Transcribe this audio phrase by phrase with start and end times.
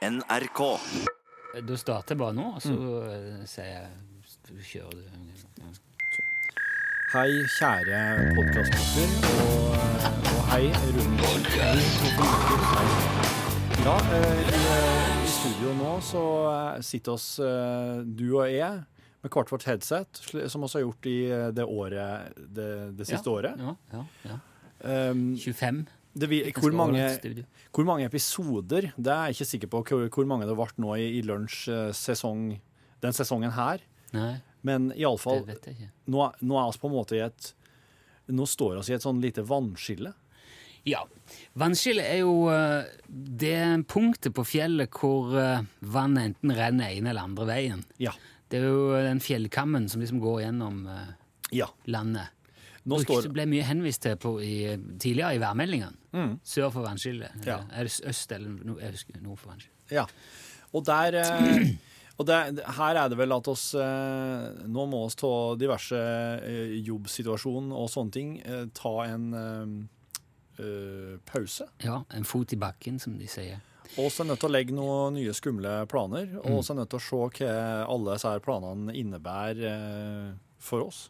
[0.00, 0.60] NRK.
[1.60, 3.42] Da starter jeg bare nå, og så mm.
[3.48, 3.90] sier jeg
[4.64, 5.02] Kjører du
[7.10, 7.98] Hei, kjære
[8.38, 9.76] podkastlytter, og,
[10.30, 11.28] og hei, Rune.
[13.80, 18.80] Ja, eh, i, eh, i studio nå så eh, sitter oss eh, du og jeg
[19.20, 23.36] med hvert vårt headset, som vi har gjort i eh, det året, det, det siste
[23.36, 23.60] året.
[23.60, 24.42] Ja, ja, ja.
[24.80, 25.84] Um, 25.
[26.12, 26.26] det,
[26.58, 27.04] hvor, mange,
[27.70, 30.96] hvor mange episoder, det er jeg ikke sikker på hvor, hvor mange det ble nå
[30.98, 32.48] i, i lunsj eh, sesong,
[33.04, 33.84] den sesongen her.
[34.16, 37.54] Nei, Men iallfall, nå, nå er vi på en måte i et
[38.30, 40.12] Nå står vi i et sånn lite vannskille.
[40.86, 41.00] Ja.
[41.58, 43.56] Vannskillet er jo eh, det
[43.90, 47.82] punktet på fjellet hvor eh, vannet enten renner ene eller andre veien.
[47.98, 48.12] Ja.
[48.46, 50.84] Det er jo den fjellkammen som liksom går gjennom
[51.50, 51.66] ja.
[51.90, 52.30] landet.
[52.90, 54.54] Nå Brukte, står ble mye henvist til på i,
[54.98, 56.24] tidligere i værmeldingene.
[56.42, 57.36] Sør for vannskillet.
[57.38, 57.46] Mm.
[57.46, 57.60] Ja.
[57.78, 59.94] Er øst eller no, husker, nord for vannskillet?
[59.94, 60.08] Ja.
[60.74, 61.70] Og der eh,
[62.20, 62.36] Og det,
[62.76, 67.88] her er det vel at oss eh, Nå må oss ta diverse jobbsituasjoner jobbsituasjon og
[67.88, 68.34] sånne ting.
[68.44, 69.72] Eh, ta en eh,
[70.60, 71.70] eh, pause.
[71.84, 73.62] Ja, en fot i bakken, som de sier.
[73.98, 76.28] Og så er nødt til å legge noen nye skumle planer.
[76.36, 76.52] Mm.
[76.52, 77.54] Og så er nødt til å se hva
[77.90, 80.28] alle disse planene innebærer eh,
[80.60, 81.06] for oss.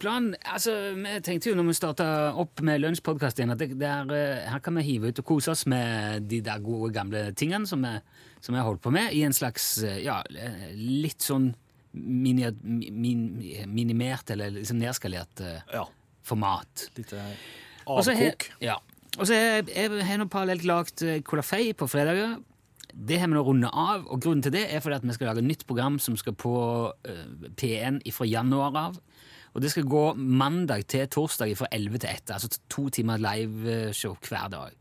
[0.00, 2.06] Plan, altså, Vi tenkte jo når vi starta
[2.40, 5.26] opp med Lunsjpodkast igjen, at det, det er, eh, her kan vi hive ut og
[5.28, 7.92] kose oss med de der gode, gamle tingene som vi,
[8.40, 11.50] som vi har holdt på med, i en slags eh, ja, eh, litt sånn
[11.92, 13.24] mini, min,
[13.68, 15.42] minimert eller liksom nedskalert
[15.74, 15.84] Ja.
[16.24, 16.86] format.
[17.10, 18.46] Har- avkok.
[18.62, 18.78] Ja.
[19.18, 22.38] Og så har jeg nå parallelt lagd Colafei på fredager.
[22.94, 25.30] Det har vi nå runda av, og grunnen til det er fordi at vi skal
[25.30, 26.54] lage et nytt program som skal på
[26.90, 29.00] uh, P1 fra januar av.
[29.54, 34.14] Og det skal gå mandag til torsdag fra 11 til 1, altså to timer liveshow
[34.28, 34.76] hver dag.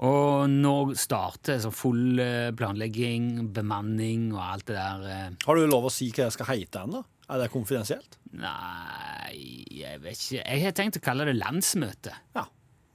[0.00, 5.02] Og nå starter så full eh, planlegging, bemanning og alt det der.
[5.12, 5.26] eh.
[5.44, 7.02] Har du lov å si hva jeg skal heite ennå?
[7.30, 8.16] Er det konfidensielt?
[8.32, 10.40] Nei, jeg vet ikke.
[10.40, 12.14] Jeg har tenkt å kalle det landsmøte.
[12.38, 12.46] Ja.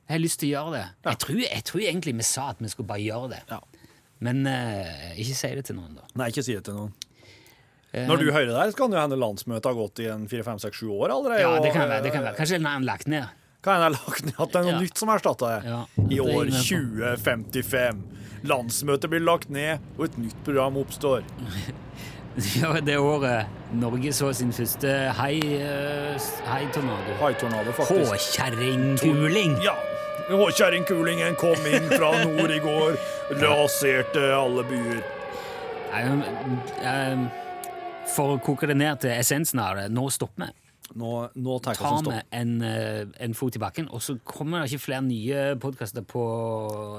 [0.06, 0.84] Jeg har lyst til å gjøre det.
[1.06, 1.12] Ja.
[1.14, 3.44] Jeg, tror, jeg tror egentlig vi sa at vi skulle bare gjøre det.
[3.54, 3.62] ja.
[4.26, 6.06] Men uh, ikke si det til noen, da.
[6.16, 6.94] Nei, ikke si det til noen.
[7.96, 10.26] Eh, Når du hører det her, så kan jo hende landsmøtet har gått i en
[10.28, 11.42] 4-5-6-7 år allerede.
[11.46, 12.04] Ja, det kan være.
[12.04, 12.36] det kan være.
[12.42, 13.30] Kanskje den er lagt ned.
[13.64, 14.82] Kan hende lagt ned at det er noe Ja.
[14.84, 15.72] nytt som erstatter det.
[15.72, 15.80] Ja,
[16.12, 18.04] I år 2055.
[18.46, 21.24] Landsmøtet blir lagt ned, og et nytt program oppstår.
[22.60, 23.46] Ja, det året
[23.80, 27.14] Norge så sin første Hei-tornado haitornado.
[27.22, 28.12] Haitornado, faktisk.
[28.12, 29.54] Håkjerringkuling!
[29.64, 29.72] Ja.
[30.28, 32.98] Håkjerringkulingen kom inn fra nord i går,
[33.46, 35.00] raserte alle byer.
[35.94, 36.04] Nei,
[36.84, 37.24] eh,
[38.14, 40.62] For å koke det ned til essensen av det, nå stopper vi.
[41.02, 41.10] Nå,
[41.42, 45.02] nå tar vi en, eh, en fot i bakken, og så kommer det ikke flere
[45.04, 46.22] nye podkaster på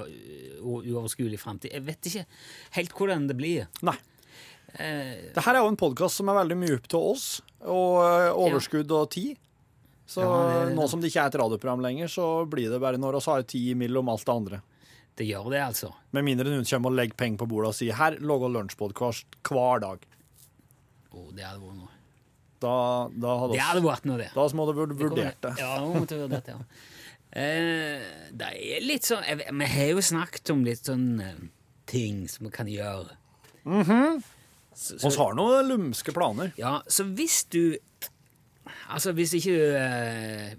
[0.02, 1.70] eh, uoverskuelig framtid.
[1.72, 2.24] Jeg vet ikke
[2.76, 3.68] helt hvordan det blir.
[3.86, 3.94] Nei.
[4.74, 7.26] Eh, Dette er jo en podkast som er veldig mye opp til oss,
[7.62, 9.38] og eh, overskudd og tid.
[10.06, 10.74] Så Ja, det det.
[10.76, 13.46] nå som det ikke er et radioprogram lenger, så blir det bare når vi har
[13.54, 14.60] tid mellom alt det andre.
[15.16, 15.94] det gjør det, altså.
[16.12, 19.80] Med mindre noen kommer og legger penger på bordet og sier her lager lunsjpodkast hver
[19.80, 20.02] dag.
[21.16, 21.92] Å, det hadde vært noe.
[22.60, 22.74] Da,
[23.12, 24.28] da hadde Det hadde vært noe, det.
[24.34, 25.54] da må du kommer- vurdert det.
[25.60, 26.64] Ja, nå måtte vi vurdert det, ja.
[27.36, 31.34] Eh, det er litt sånn jeg, Vi har jo snakket om litt sånn eh,
[31.90, 33.10] ting som vi kan gjøre.
[34.74, 36.52] så, Vi har noen lumske planer.
[36.56, 37.76] ja, så hvis du
[38.90, 40.54] Altså, hvis ikke du eh,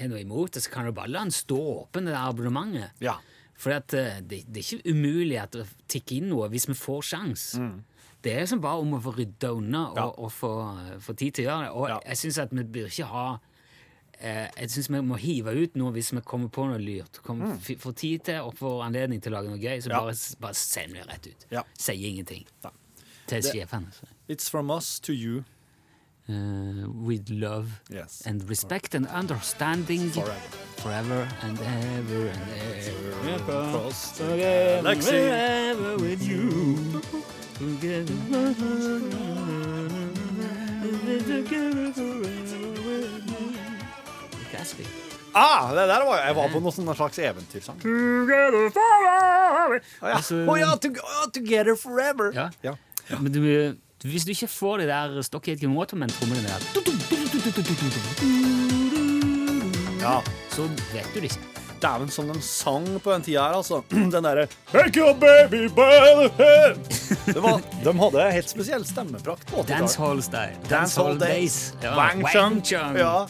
[0.00, 2.90] er noe imot det, så kan du bare la den stå åpen, det der abonnementet.
[3.04, 3.14] Ja.
[3.60, 3.80] For eh,
[4.24, 7.46] det, det er ikke umulig at det tikker inn noe hvis vi får sjans.
[8.22, 9.96] Det er som bare om å få rydda unna og.
[9.96, 10.04] Ja.
[10.18, 10.50] og få,
[11.00, 11.70] få tid til å gjøre det.
[11.72, 11.98] Og Ja.
[12.06, 13.38] jeg syns at vi bør ikke ha
[14.20, 17.22] eh, Jeg syns vi må hive ut noe hvis vi kommer på noe lurt.
[17.24, 17.78] Kommer, mm.
[17.80, 19.88] Får tid til og får anledning til å lage noe gøy, så.
[19.90, 20.00] Ja.
[20.00, 21.46] bare, bare send det rett ut.
[21.78, 22.44] Sier ingenting
[23.26, 23.86] til sjefen.
[24.28, 25.44] It's from us to you.
[26.28, 28.22] Uh, with love Yes.
[28.26, 30.36] and respect and understanding Forever.
[30.76, 32.50] forever and ever and
[33.26, 33.62] ever.
[33.64, 35.10] Across the galaxy.
[35.10, 37.02] forever with you.
[37.60, 38.14] Together,
[41.28, 42.22] together forever
[42.86, 43.20] with
[45.34, 47.76] Ah, det der var Jeg var på noe sånn slags eventyrsang.
[47.84, 49.76] Together forever.
[50.00, 50.22] Å ja.
[50.40, 52.32] Oh, ja, to, oh, Together forever.
[52.32, 52.48] Ja.
[52.64, 52.74] Ja.
[53.20, 53.44] Men du,
[54.08, 56.60] hvis du ikke får de der Stockhagen Waterman-trommene der,
[60.00, 60.16] ja.
[60.56, 61.49] så vet du det ikke.
[61.82, 63.82] Dæven, som de sang på den tida her, altså.
[63.90, 66.84] Den derre Take your baby by the hand.
[67.26, 69.80] Det var, de hadde helt spesiell stemmeprakt på 80-tallet.
[69.80, 70.56] Dancehall-style.
[70.70, 71.74] Dancehall Days.
[71.82, 72.96] Wang Chung.
[72.96, 73.26] Ja.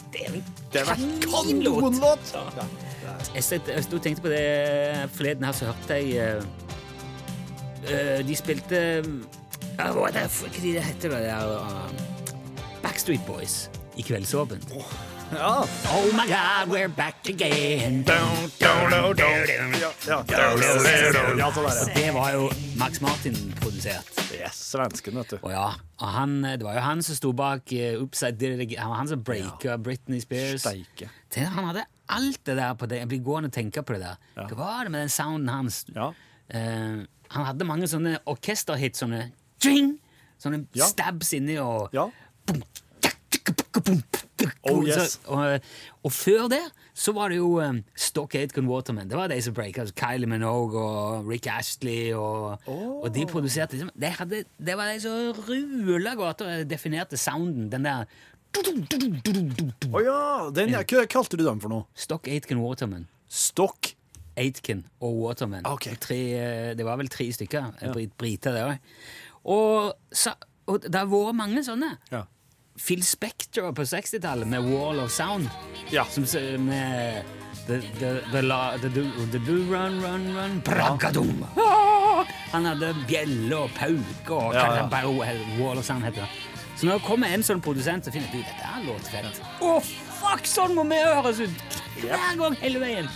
[0.73, 2.35] Det er en kanonlåt.
[3.35, 6.43] Jeg, jeg sto og tenkte på det forleden her, så hørte jeg eh,
[7.91, 9.11] eh, de spilte uh,
[9.77, 12.09] Hva er det hva er det heter det der uh,
[12.81, 13.69] Backstreet Boys
[13.99, 14.71] i Kveldsåpent.
[15.31, 15.65] Ja.
[15.87, 18.03] Oh my God, we're back again.
[18.07, 18.15] Ja,
[20.07, 20.23] ja.
[20.27, 24.05] ja så der, Og det var jo Max Martin produsert.
[24.33, 25.37] Yes, svensken, vet du.
[25.41, 25.69] Og ja,
[26.01, 29.23] og han, det var jo han som sto bak uh, Upside Han var han som
[29.23, 30.61] breaka Britney Spears.
[30.65, 31.09] Steike.
[31.31, 32.99] Tenk, Han hadde alt det der på det.
[33.03, 34.47] Jeg blir gående og tenke på det der.
[34.49, 35.85] Hva var det med den sounden hans?
[35.95, 36.11] Ja.
[36.51, 39.29] Eh, han hadde mange sånne orkesterhits, sånne
[39.63, 39.95] jing!
[40.41, 40.85] Sånne Ja.
[40.89, 42.09] stabs inni og Ja.
[43.01, 44.03] Tjak, tjak, boom,
[44.71, 45.19] Oh, så- yes.
[45.25, 45.59] og,
[46.03, 46.61] og før det
[46.93, 49.07] så var det jo um, Stock Aitken Waterman.
[49.09, 49.81] Det var de som breaka.
[49.85, 52.11] Altså Kylie Minogue og Rick Ashley.
[52.13, 53.01] Og, Oh.
[53.05, 57.69] og de produserte liksom de hadde, Det var de som rula gata og definerte sounden.
[57.71, 58.05] Den der
[59.91, 60.19] Å ja,
[60.53, 60.73] den.
[60.75, 61.85] Hva kalte du dem for noe?
[61.95, 63.07] Stock Aitken Waterman.
[63.31, 63.93] Stokk?
[64.39, 65.65] Aitken og Waterman.
[65.67, 65.95] Okay.
[65.99, 67.73] Tre, eh, det var vel tre stykker.
[67.83, 67.91] Ja.
[68.17, 68.77] Briter, det òg.
[69.51, 69.95] Og,
[70.71, 71.89] og det har vært mange sånne.
[72.13, 72.23] Ja.
[72.81, 75.49] Phil Spector på 60-tallet med Wall of Sound.
[75.93, 76.05] Ja.
[76.09, 76.25] Som
[76.65, 77.23] med
[77.67, 81.45] The, the, the, la, the, do, the do Run, Run, Run Bragadum.
[81.55, 82.25] Ah!
[82.51, 85.03] Han hadde bjelle og pauke og Ja, ja.
[85.59, 86.29] Wall of Sound heter det.
[86.75, 89.75] Så når det kommer en sånn produsent så finner ut dette er låter fett Å,
[90.17, 93.11] fuck, sånn må vi høres ut hver gang hele veien!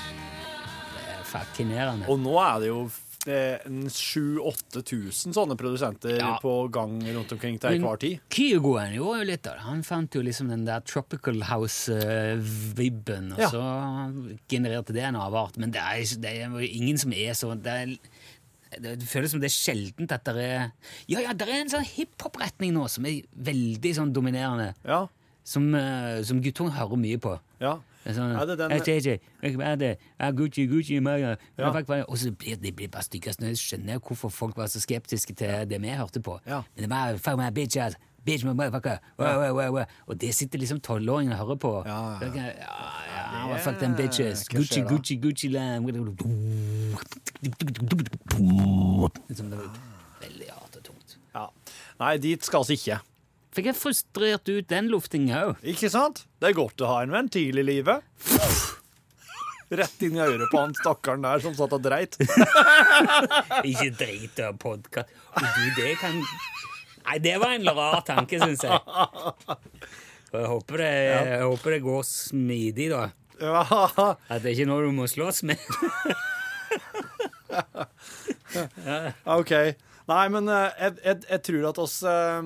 [0.93, 2.05] Det er fascinerende.
[2.11, 2.83] Og nå er det jo
[3.25, 6.37] 7000-8000 sånne produsenter Ja.
[6.41, 8.19] på gang rundt omkring til enhver tid.
[8.29, 9.61] Kygoen gjorde jo litt av det.
[9.65, 13.49] Han fant jo liksom den der Tropical House-vibben, og Ja.
[13.49, 13.61] så
[14.49, 15.57] genererte det en avart.
[15.57, 17.99] Men det er, det er jo ingen som er så det,
[19.07, 20.71] føles som det er sjeldent at det er
[21.07, 24.73] Ja, ja, det er en sånn hiphop-retning nå som er veldig sånn dominerende.
[24.83, 25.07] Ja.
[25.43, 27.39] Som, uh, som guttungen hører mye på.
[27.61, 27.79] ja.
[28.05, 29.19] Er sånn, Er det den- «Hey, JJ,
[29.55, 29.97] hva er det?
[30.35, 31.01] Gucci, Gucci.
[31.57, 32.03] Ja.
[32.07, 33.39] Og så blir de blir bare styggest.
[33.41, 36.39] jeg skjønner hvorfor folk var så skeptiske til det vi hørte på.
[36.45, 36.61] Ja.
[36.75, 37.95] Men det var fuck my bitch ass.
[38.25, 38.97] Bitch, motherfucker.
[39.19, 39.85] Wow, wow, wow, wow.
[40.07, 41.83] Og det sitter liksom tolvåringer og hører på.
[41.85, 42.19] Ja, ja.
[42.19, 44.47] Så ja, ja, fuck them bitches.
[44.49, 44.87] Gucci, skjer?
[44.89, 45.85] Gucci, Gucci land.
[49.29, 49.69] Liksom, det var
[50.21, 51.17] veldig hardt og tungt.
[51.35, 51.45] ja.
[51.99, 52.99] Nei, dit skal vi ikke.
[53.55, 55.61] Fikk jeg frustrert ut den luftinga òg?
[55.71, 56.25] Ikke sant?
[56.43, 58.03] Det er godt å ha en ventil i livet.
[59.75, 62.17] Rett inn i øret på han stakkaren der som satt og dreit.
[63.63, 65.09] Ikke drit av podkast.
[65.39, 66.19] Du, det kan
[67.05, 68.79] Nei, det var en rar tanke, syns jeg.
[70.33, 73.03] Jeg håper det, jeg håper det går smidig, da.
[73.39, 73.61] Ja.
[74.25, 75.59] At det ikke er noe du må slåss med.
[79.37, 79.53] OK.
[80.09, 82.41] Nei, men eh, jeg, jeg, jeg tror at oss eh,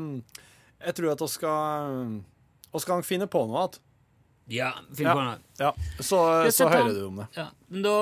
[0.85, 2.09] Jeg tror at vi skal
[2.73, 3.85] Vi skal finne på noe igjen.
[4.49, 5.13] Ja, finne Ja.
[5.13, 5.37] på noe.
[5.59, 5.71] Ja.
[5.99, 6.19] Så,
[6.55, 7.27] så hører du om det.
[7.37, 7.93] Ja, men da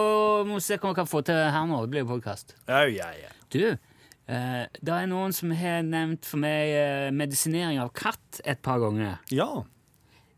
[0.48, 1.82] må vi se hva vi kan få til her nå.
[1.84, 2.54] Det blir jo podkast.
[2.70, 3.32] Ja, ja, ja.
[3.52, 8.62] Du, eh, det er noen som har nevnt for meg eh, medisinering av katt et
[8.64, 9.18] par ganger.
[9.32, 9.50] ja.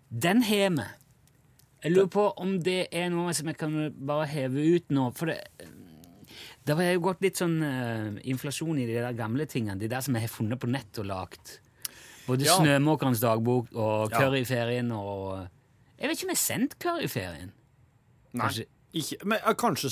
[0.09, 0.83] Den har vi.
[1.83, 5.11] Jeg lurer på om det er noe som jeg kan bare heve ut nå.
[5.15, 5.37] For det,
[6.65, 9.77] det har jo gått litt sånn uh, inflasjon i de der gamle tingene.
[9.79, 11.59] De der som jeg har funnet på nett og lagt.
[12.29, 12.55] Både Ja.
[12.61, 15.47] Snømåkerens dagbok og Curryferien og
[15.99, 17.51] Jeg vet ikke om jeg har sendt Curryferien.
[18.33, 18.45] Nei.
[18.45, 19.89] Kanskje- Ikke, men eh, kanskje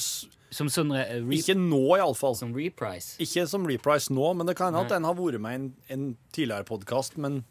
[0.50, 2.36] Som sånn re, re, Ikke nå, iallfall.
[2.40, 3.18] som reprise.
[3.20, 5.74] Ikke som reprise nå, men det kan hende at den har vært med i en,
[5.90, 7.18] en tidligere podkast.
[7.18, 7.44] Men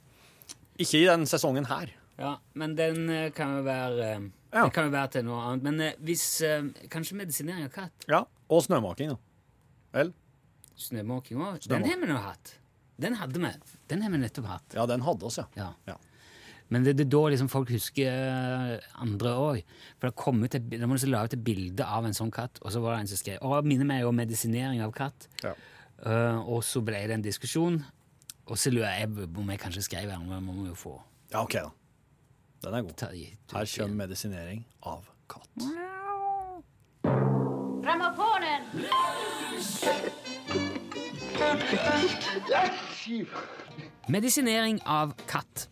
[0.79, 1.91] ikke i den sesongen her.
[2.19, 4.21] Ja, men den eh, kan jo være eh,
[4.55, 4.65] Ja.
[4.65, 5.63] Det kan jo være til noe annet.
[5.63, 8.07] Men eh, hvis eh, Kanskje medisinering av katt?
[8.09, 9.17] Ja, Og snømaking, da.
[9.93, 10.15] Vel?
[10.77, 11.67] Snømåking òg?
[11.69, 12.55] Den har vi nå hatt.
[13.01, 13.53] Den hadde vi.
[13.91, 14.77] Den har vi nettopp hatt.
[14.77, 15.47] Ja, den hadde oss, ja.
[15.59, 15.73] Ja.
[15.89, 15.97] Ja.
[16.73, 19.75] Men det, det er da liksom folk husker eh, andre òg.
[20.01, 22.59] For det kom ut et, da må du lage et bilde av en sånn katt,
[22.65, 25.29] og så var det en som skrev Og minner meg om medisinering av katt.
[25.45, 25.55] Ja.
[25.97, 27.79] Uh, og så ble det en diskusjon.
[28.47, 30.97] Og så lurer jeg om jeg kanskje skrev den, men må vi jo få
[31.33, 31.71] ja, OK, da.
[32.63, 33.03] Den er god.
[33.51, 35.51] Her kommer medisinering av katt.
[35.59, 35.96] Grammofonen!
[44.09, 45.69] Medisinering av katt.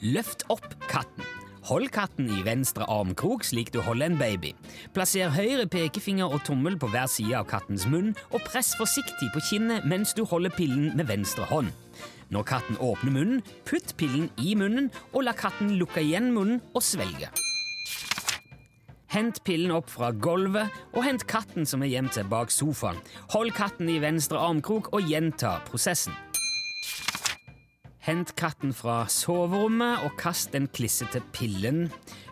[0.00, 1.24] Løft opp katten.
[1.66, 4.52] Hold katten i venstre armkrok slik du holder en baby.
[4.94, 9.42] Plasser høyre pekefinger og tommel på hver side av kattens munn, og press forsiktig på
[9.48, 11.72] kinnet mens du holder pillen med venstre hånd.
[12.30, 16.86] Når katten åpner munnen, putt pillen i munnen, og la katten lukke igjen munnen og
[16.86, 17.32] svelge.
[19.16, 22.98] Hent pillen opp fra gulvet, og hent katten som er gjemt seg bak sofaen.
[23.32, 26.12] Hold katten i venstre armkrok og gjenta prosessen.
[28.04, 31.86] Hent katten fra soverommet og kast den klissete pillen.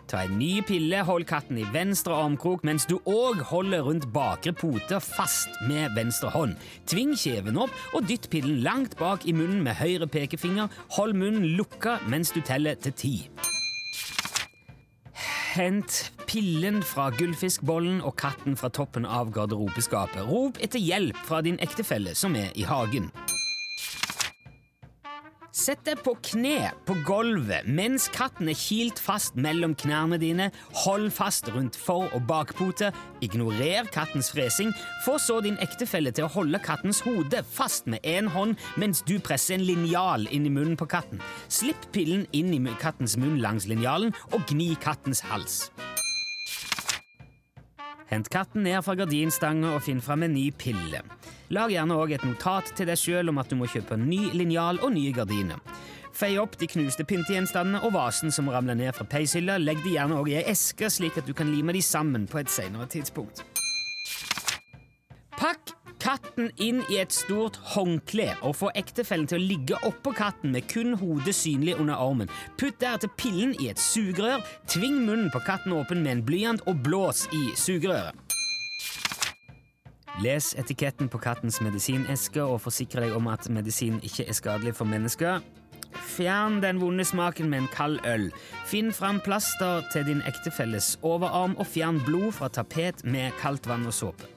[0.05, 4.53] Ta en ny pille, hold katten i venstre armkrok mens du òg holder rundt bakre
[4.53, 6.53] pote fast med venstre hånd.
[6.85, 10.69] Tving kjeven opp og dytt pillen langt bak i munnen med høyre pekefinger.
[10.99, 13.15] Hold munnen lukka mens du teller til ti.
[15.55, 20.25] Hent pillen fra gullfiskbollen og katten fra toppen av garderobeskapet.
[20.27, 23.07] Rop etter hjelp fra din ektefelle som er i hagen.
[25.55, 30.49] Sett deg på kne på gulvet mens katten er kilt fast mellom knærne dine.
[30.83, 32.89] Hold fast rundt for- og bakpote.
[33.23, 34.73] Ignorer kattens fresing.
[35.05, 39.15] Få så din ektefelle til å holde kattens hode fast med én hånd mens du
[39.17, 41.23] presser en linjal inn i munnen på katten.
[41.47, 45.71] Slipp pillen inn i kattens munn langs linjalen og gni kattens hals.
[48.11, 50.99] Hent katten ned fra gardinstanga og finn fram en ny pille.
[51.53, 54.79] Lag gjerne òg et notat til deg sjøl om at du må kjøpe ny linjal
[54.81, 55.61] og nye gardiner.
[56.15, 59.59] Fei opp de knuste pyntegjenstandene og vasen som ramler ned fra peishylla.
[59.59, 62.39] Legg de gjerne òg i ei eske, slik at du kan lime de sammen på
[62.41, 63.43] et senere tidspunkt.
[65.35, 65.75] Pakk
[66.05, 70.67] katten inn i et stort håndkle og få ektefellen til å ligge oppå katten med
[70.71, 72.31] kun hodet synlig under armen.
[72.59, 76.83] Putt deretter pillen i et sugerør, tving munnen på katten åpen med en blyant og
[76.85, 78.24] blås i sugerøret.
[80.23, 84.87] Les etiketten på kattens medisineske og forsikre deg om at medisin ikke er skadelig for
[84.87, 85.41] mennesker.
[86.15, 88.29] Fjern den vonde smaken med en kald øl.
[88.67, 93.87] Finn fram plaster til din ektefelles overarm, og fjern blod fra tapet med kaldt vann
[93.87, 94.34] og såpe.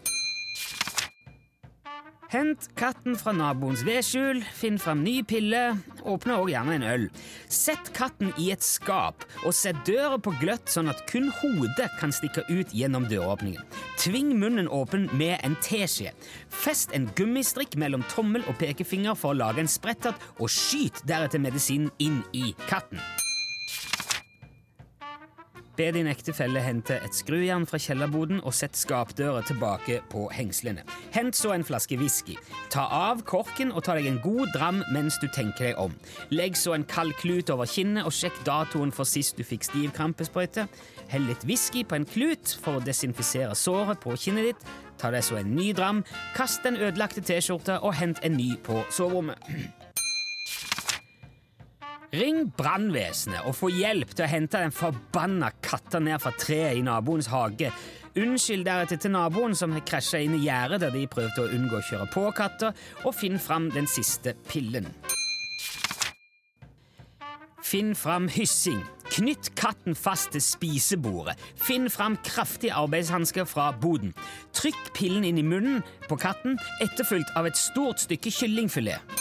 [2.29, 5.63] Hent katten fra naboens vedskjul, finn fram ny pille,
[6.05, 7.07] åpne også gjerne en øl.
[7.49, 12.13] Sett katten i et skap, og sett døra på gløtt sånn at kun hodet kan
[12.13, 13.65] stikke ut gjennom døråpningen.
[14.03, 16.13] Tving munnen åpen med en teskje.
[16.53, 21.41] Fest en gummistrikk mellom tommel og pekefinger for å lage en sprettert, og skyt deretter
[21.41, 23.01] medisinen inn i katten.
[25.79, 30.83] Be din ektefelle hente et skrujern fra kjellerboden og sett skapdøra tilbake på hengslene.
[31.15, 32.35] Hent så en flaske whisky.
[32.75, 35.95] Ta av korken og ta deg en god dram mens du tenker deg om.
[36.35, 39.95] Legg så en kald klut over kinnet og sjekk datoen for sist du fikk stiv
[39.95, 40.67] krampesprøyte.
[41.15, 44.71] Hell litt whisky på en klut for å desinfisere såret på kinnet ditt.
[44.99, 46.03] Ta deg så en ny dram,
[46.35, 49.78] kast den ødelagte T-skjorta og hent en ny på soverommet.
[52.17, 56.85] Ring brannvesenet og få hjelp til å hente den forbanna katta ned fra treet i
[56.85, 57.69] naboens hage.
[58.17, 61.77] Unnskyld deretter til naboen som har krasja inn i gjerdet der de prøvde å unngå
[61.77, 62.73] å kjøre på katta,
[63.05, 64.89] og finn fram den siste pillen.
[67.69, 68.81] Finn fram hyssing.
[69.13, 71.37] Knytt katten fast til spisebordet.
[71.61, 74.15] Finn fram kraftige arbeidshansker fra boden.
[74.57, 79.19] Trykk pillen inn i munnen på katten, etterfulgt av et stort stykke kyllingfilet.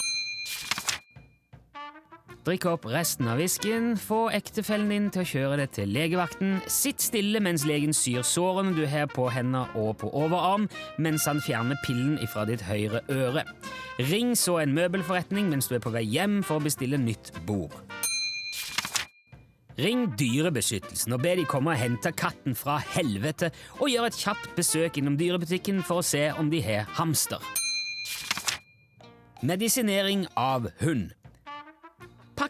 [2.47, 6.61] Drikk opp resten av whiskyen, få ektefellen din til å kjøre det til legevakten.
[6.71, 11.41] Sitt stille mens legen syr sårene du har på hender og på overarm, mens han
[11.43, 13.43] fjerner pillen ifra ditt høyre øre.
[13.99, 17.75] Ring så en møbelforretning mens du er på vei hjem for å bestille nytt bord.
[19.75, 23.51] Ring Dyrebeskyttelsen og be de komme og hente katten fra helvete,
[23.81, 27.43] og gjør et kjapt besøk innom dyrebutikken for å se om de har hamster.
[29.43, 31.11] Medisinering av hund.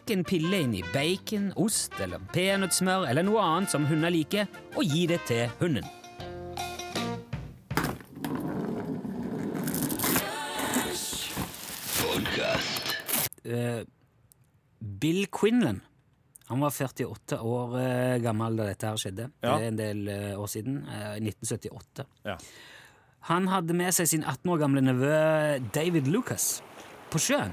[0.08, 4.46] Pakk en pille inn i bacon, ost eller peanøttsmør eller noe annet som hunder liker,
[4.72, 5.84] og gi det til hunden.
[13.44, 13.84] Eh,
[15.04, 15.82] Bill Quinlan
[16.48, 19.28] han var 48 år eh, gammel da dette her skjedde.
[19.44, 19.58] Ja.
[19.58, 20.80] Det er en del eh, år siden.
[20.88, 22.08] eh, I 1978.
[22.24, 22.40] Ja.
[23.28, 25.16] Han hadde med seg sin 18 år gamle nevø
[25.76, 26.54] David Lucas
[27.12, 27.52] på sjøen.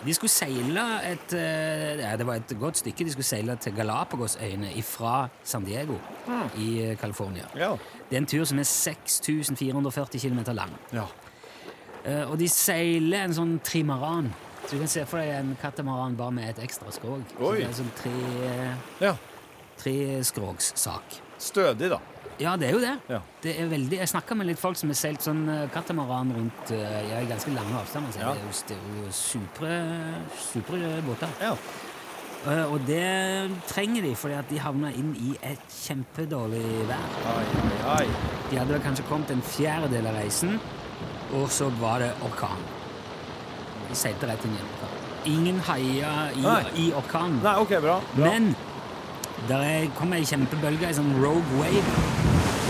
[0.00, 3.04] De skulle seile et eh, ja, Det var et godt stykke.
[3.04, 5.98] De skulle seile til Galapagosøyene fra San Diego
[6.56, 7.44] i eh, California.
[7.56, 7.74] Ja.
[8.08, 10.72] Det er en tur som er 6440 km lang.
[10.92, 11.08] ja.
[12.04, 14.30] Eh, og de seiler en sånn trimaran.
[14.64, 17.20] Så du kan se for deg en katamaran bare med et ekstra skrog.
[17.34, 18.12] Så det er en sånn tre,
[19.02, 19.12] ja.
[19.82, 21.20] treskrogssak.
[21.40, 21.98] Stødig, da.
[22.40, 22.94] Ja, det er jo det.
[23.10, 23.20] Ja.
[23.44, 26.72] det er veldig, jeg snakka med litt folk som har seilt sånn eh, katamaran rundt
[26.72, 28.16] eh, ja, i ganske lange avstander.
[28.16, 28.32] Ja.
[28.32, 29.76] Det er jo, det er jo supre,
[30.48, 31.34] supre båter.
[31.44, 31.52] Ja.
[32.48, 37.18] Eh, og det trenger de, fordi at de havna inn i et kjempedårlig vær.
[37.34, 37.44] Oi,
[37.98, 38.06] oi.
[38.48, 40.56] De hadde vel kanskje kommet en fjerdedel av reisen,
[41.36, 42.64] og så var det orkan.
[43.90, 44.96] De seilte rett inn i en orkan.
[45.28, 46.48] Ingen haia i,
[46.86, 47.42] i orkanen.
[47.44, 48.00] Nei, ok, bra.
[48.14, 48.24] bra.
[48.24, 48.54] Men
[49.48, 52.19] der er, kom ei kjempebølge, ei sånn rogue wave,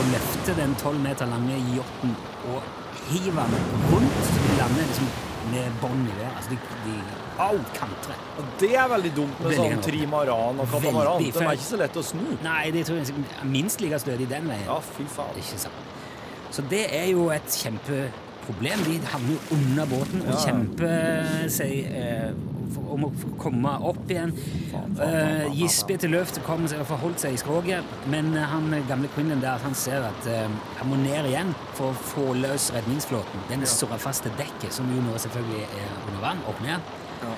[0.01, 2.15] og løfter den tolv meter lange yachten
[2.53, 2.63] og
[3.11, 4.23] hiver den rundt.
[4.29, 5.11] Så de lander liksom
[5.51, 6.33] med bånd i været.
[6.37, 6.95] Altså, de, de
[7.41, 7.59] Au!
[7.75, 8.17] kantrer.
[8.39, 11.25] Og det er veldig dumt med sånn trimaran og katamaran.
[11.25, 12.27] Den De er ikke så lett å snu.
[12.45, 14.67] Nei, det tror jeg er minst like stødig den veien.
[14.69, 15.41] Ja, fy faen.
[15.41, 15.97] Ikke sant.
[16.51, 17.49] Så det er jo et
[18.41, 18.85] kjempeproblem.
[18.85, 20.39] De havner jo under båten og Ja.
[20.47, 22.33] kjemper seg eh,
[22.91, 24.33] om å komme opp igjen.
[25.01, 29.09] Eh, Gispe til løft kom seg og forholdt seg i skroget, men eh, han gamle
[29.15, 33.41] Quinlan der, han ser at eh, han må ned igjen for å få løs redningsflåten.
[33.49, 36.81] Den er surra fast til dekket, som jo nå selvfølgelig er under vann, opp ned.
[37.23, 37.35] Ja.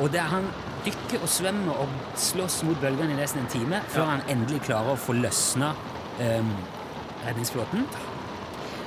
[0.00, 0.46] Og der han
[0.84, 4.94] dykker og svømmer og slåss mot bølgene i nesten en time før han endelig klarer
[4.94, 5.74] å få løsna
[6.18, 6.42] eh,
[7.26, 7.84] redningsflåten.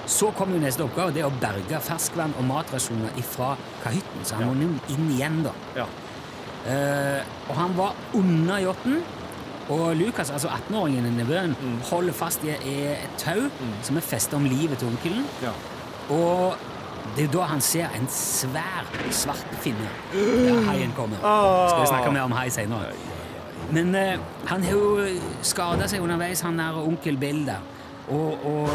[0.05, 4.25] Så kom jo neste oppgave, det å berge ferskvann og matrasjoner ifra kahytten.
[4.25, 5.53] Så han må nå inn igjen, da.
[5.77, 5.88] Ja.
[6.65, 9.01] Eh, og han var under yachten.
[9.74, 11.55] Og Lukas, altså 18-åringen i nevøen,
[11.89, 13.47] holder fast i, et tau
[13.81, 15.25] som er festa om livet til onkelen.
[15.41, 15.53] Ja.
[16.13, 16.53] Og
[17.17, 19.89] det er da han ser en svær svart finne.
[20.13, 21.17] Ja, haien kommer.
[21.21, 22.93] Skal vi snakke mer om hai senere.
[23.74, 25.05] Men eh, han har jo
[25.41, 27.63] skada seg underveis, han der onkel Bill der.
[28.13, 28.69] Og, og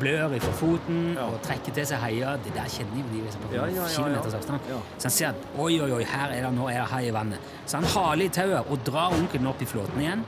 [0.00, 1.24] blør ifra foten Ja.
[1.28, 2.36] og trekker til seg haier.
[2.44, 4.60] Det der kjenner jo de liksom på Ja, ja, kilometers avstand.
[4.98, 7.12] Så han ser at oi, oi, oi, her er det, nå er det hai i
[7.14, 7.38] vannet.
[7.66, 10.24] Så han haler i tauet og drar onkelen opp i flåten igjen.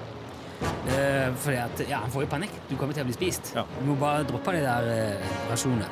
[0.89, 2.53] Eh, fordi at, ja, Han får jo panikk.
[2.71, 3.53] Du kommer til å bli spist.
[3.55, 5.89] Du må bare droppe de der eh, rasjonene.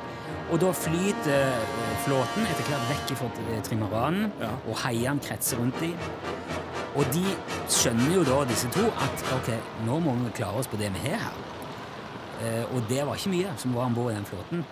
[0.52, 4.32] Og da flyter eh, flåten etter hvert vekk fra eh, trimaranen,
[4.68, 5.94] og haiene kretser rundt dem.
[6.94, 7.24] Og de
[7.68, 9.50] skjønner jo da, disse to, at ok,
[9.86, 11.53] nå må vi klare oss på det vi har her.
[12.42, 14.64] Eh, og det var ikke mye som var om bord i den flåten.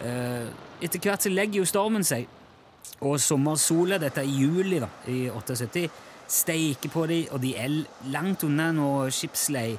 [0.00, 0.46] Eh,
[0.80, 2.26] etter hvert så legger jo stormen seg,
[3.00, 5.86] og sommersola, dette er i juli da, i 78,
[6.30, 7.80] steiker på dem, og de er
[8.12, 9.72] langt unna noe skipslei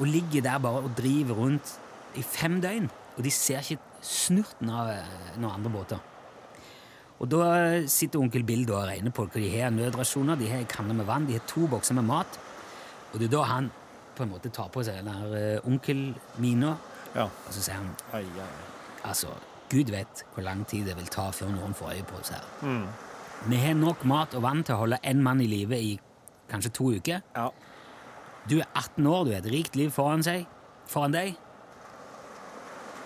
[0.00, 1.74] og ligger der bare og driver rundt
[2.16, 2.88] i fem døgn.
[3.16, 6.08] Og de ser ikke snurten av eh, noen andre båter.
[7.22, 7.44] Og da
[7.86, 10.40] sitter onkel Bill da og regner på hva de har av nødrasjoner.
[10.40, 12.38] De har kanne med vann, de har to bokser med mat.
[13.12, 13.68] Og det er da han
[14.16, 16.76] på en måte tar på seg den her onkel onkelmina,
[17.14, 17.24] Ja.
[17.24, 18.48] og så sier han Ai, ai.
[19.04, 19.28] altså,
[19.70, 22.44] Gud vet hvor lang tid det vil ta før noen får øye på oss her.
[22.62, 22.86] Mm.
[23.48, 25.98] Vi har nok mat og vann til å holde én mann i live i
[26.50, 27.22] kanskje to uker.
[27.34, 27.48] Ja.
[28.48, 30.46] Du er 18 år, du har et rikt liv foran, seg,
[30.86, 31.36] foran deg.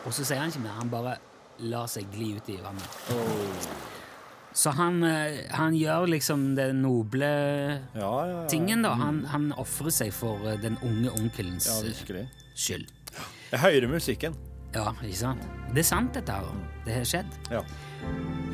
[0.06, 1.16] Og så sier han ikke mer, han bare
[1.58, 2.98] lar seg gli ut i vannet.
[4.56, 7.28] Så han, eh, han gjør liksom den noble
[7.94, 8.94] Ja, ja, tingen, da.
[8.96, 12.24] Han, han ofrer seg for eh, den unge onkelens Ja, eh,
[12.56, 12.88] skyld.
[13.52, 14.36] Jeg hører musikken.
[14.74, 15.44] Ja, ikke sant?
[15.74, 16.48] Det er sant, dette her.
[16.86, 17.36] Det har skjedd.
[17.52, 17.60] Ja.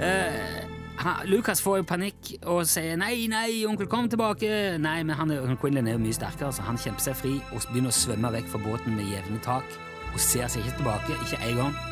[0.03, 0.67] Eh,
[1.03, 4.79] han, Lucas får jo panikk og sier 'nei, nei, onkel, kom tilbake'.
[4.83, 7.95] Nei, men han, Quinlan er jo mye sterkere, så han kjemper seg fri og begynner
[7.95, 9.65] å svømme vekk fra båten med jevne tak.
[10.13, 11.92] Og ser seg ikke tilbake, ikke en gang.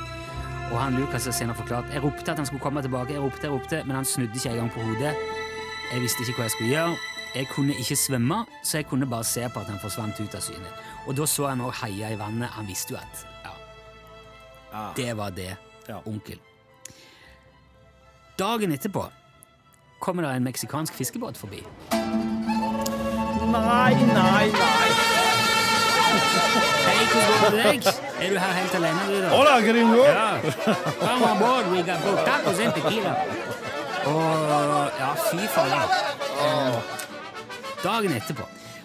[0.71, 3.43] Og han Lukas har senere forklart Jeg ropte at han skulle komme tilbake, jeg ropte,
[3.47, 5.15] jeg ropte, men han snudde ikke en gang på hodet.
[5.93, 6.97] Jeg visste ikke hva jeg skulle gjøre.
[7.35, 10.41] Jeg kunne ikke svømme, så jeg kunne bare se på at han forsvant ut av
[10.43, 10.71] syne.
[11.07, 12.49] Og da så han òg heia i vannet.
[12.55, 13.51] Han visste jo at ja,
[14.73, 14.93] Ah.
[14.97, 15.57] det var det,
[15.89, 15.99] Ja.
[16.07, 16.39] onkel.
[18.39, 19.09] Dagen etterpå
[20.01, 21.65] kommer det en meksikansk fiskebåt forbi.
[23.51, 24.51] Nei, nei, nei.
[26.87, 28.10] Hei, hvordan går det med deg?
[28.21, 29.29] Er du her helt alene, du, da?
[29.33, 30.05] Hola, gringo!
[30.05, 30.41] Ja.
[31.01, 33.15] Come on board, we got both tacos and tequila.
[34.07, 35.73] Og ja, fy faen.
[36.41, 36.81] Eh,
[37.85, 38.45] Dagen etterpå.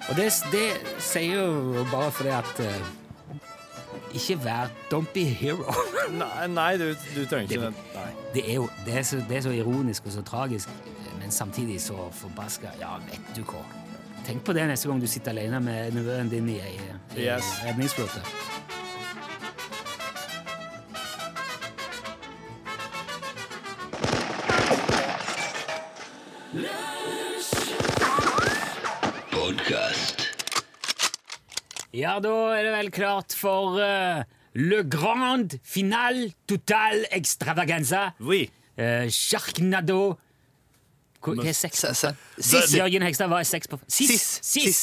[0.10, 0.66] Og det, det
[1.02, 2.92] sier jo bare fordi at eh,
[4.16, 5.74] Ikke vær Don't be hero.
[6.22, 7.72] Nei, nei du, du trenger ikke det.
[7.96, 8.10] Nei.
[8.36, 10.70] Det er jo det er så, det er så ironisk og så tragisk,
[11.20, 13.64] men samtidig så forbaska Ja, vet du hva.
[14.28, 16.76] Tenk på det neste gang du sitter alene med nevøen din i ei
[17.16, 17.50] i Yes.
[17.66, 18.22] redningsflåte.
[31.96, 34.24] Ja, da er det vel klart for uh,
[34.60, 38.10] Le Grand Final Total Extravaganza.
[38.20, 38.50] Oui.
[38.76, 40.18] Uh, Sharknado
[41.24, 41.94] Hva er seks på?
[41.96, 42.74] Se- se- Sis!
[42.78, 43.80] Jørgen Hegstad, hva er seks på?
[43.88, 44.12] Sis!
[44.12, 44.26] Sis.
[44.44, 44.66] Sis!
[44.66, 44.82] Sis.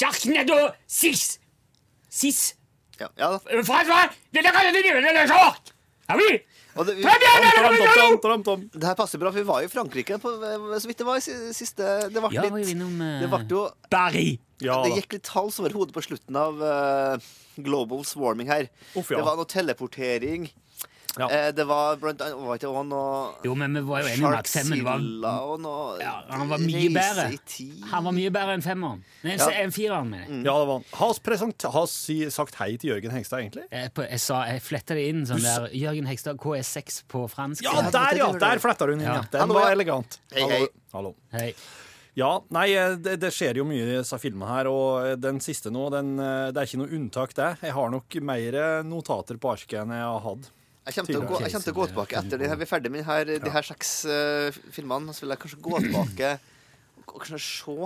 [0.00, 0.56] Sharknado!
[0.90, 1.26] Sis!
[2.10, 2.40] Sis!
[2.98, 3.38] Ja, ja da.
[6.74, 6.86] Eh!
[6.86, 6.94] Det!
[6.94, 10.32] Og vi, Tom, tom, tom, her passer bra, for vi var jo i Frankrike på,
[10.74, 13.62] så vidt det var i siste Det ble Ja, litt innom uh, Det ble jo
[13.92, 14.42] Paris.
[14.64, 17.32] Ja Det gikk litt hals over hodet på slutten av uh,
[17.62, 18.68] Global Swarming her.
[18.94, 19.20] Uff, ja.
[19.20, 20.48] Det var noe teleportering.
[21.14, 21.28] Ja.
[21.30, 24.26] Eh, det var blant annet var ikke også noe Jo, men vi var jo enige
[24.26, 27.26] om at femmeren var Sharkzilla og noe ja, Han var mye bedre.
[27.92, 29.04] Han var mye bedre enn femmeren.
[29.22, 29.46] Nei, Ja.
[29.62, 30.40] en fireren, mener jeg.
[30.48, 30.86] Ja, det var han.
[30.98, 33.68] Har vi present- har vi sagt hei til Jørgen Hengstad, egentlig?
[33.70, 37.62] Jeg, på, jeg, sa, jeg fletta det inn sånn der Jørgen Hengstad KS6 på fransk.
[37.62, 38.32] Ja, der, ja!
[38.32, 39.06] Der fletta hun inn.
[39.06, 39.20] Ja.
[39.30, 39.76] Den Hallo, var ja.
[39.78, 40.18] elegant.
[40.34, 40.60] Hei, hei.
[40.92, 41.14] Hallo.
[41.32, 41.52] Hei.
[42.18, 45.70] Ja, nei, eh, det, det skjer jo mye i disse filmene her, og den siste
[45.74, 47.48] nå, den, eh, det er ikke noe unntak, det.
[47.62, 50.50] Jeg har nok mer notater på arket enn jeg har hatt.
[50.84, 52.66] Jeg kommer, til å gå, jeg kommer til å gå tilbake etter de her, vi
[52.66, 55.14] er ferdig med de her, de her seks uh, filmene.
[55.16, 56.32] Så vil jeg kanskje gå tilbake
[57.04, 57.76] og kanskje se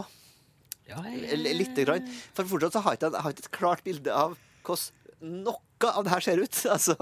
[0.89, 2.09] Ja, lite grann.
[2.35, 4.35] For fortsatt så har jeg ikke, jeg har ikke et klart bilde av
[4.67, 6.59] hvordan noe av det her ser ut.
[6.75, 6.95] Altså,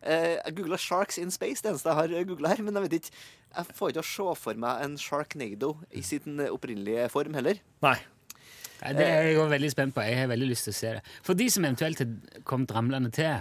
[0.00, 2.62] eh, jeg googla 'Sharks in Space', det eneste jeg har googla her.
[2.62, 3.16] Men jeg vet ikke
[3.48, 7.60] Jeg får ikke å se for meg en Sharknado i sin opprinnelige form heller.
[7.82, 7.96] Nei.
[8.82, 10.04] Nei, det er jeg veldig spent på.
[10.04, 11.00] Jeg har veldig lyst til å se det.
[11.24, 13.40] For de som eventuelt har kommet ramlende til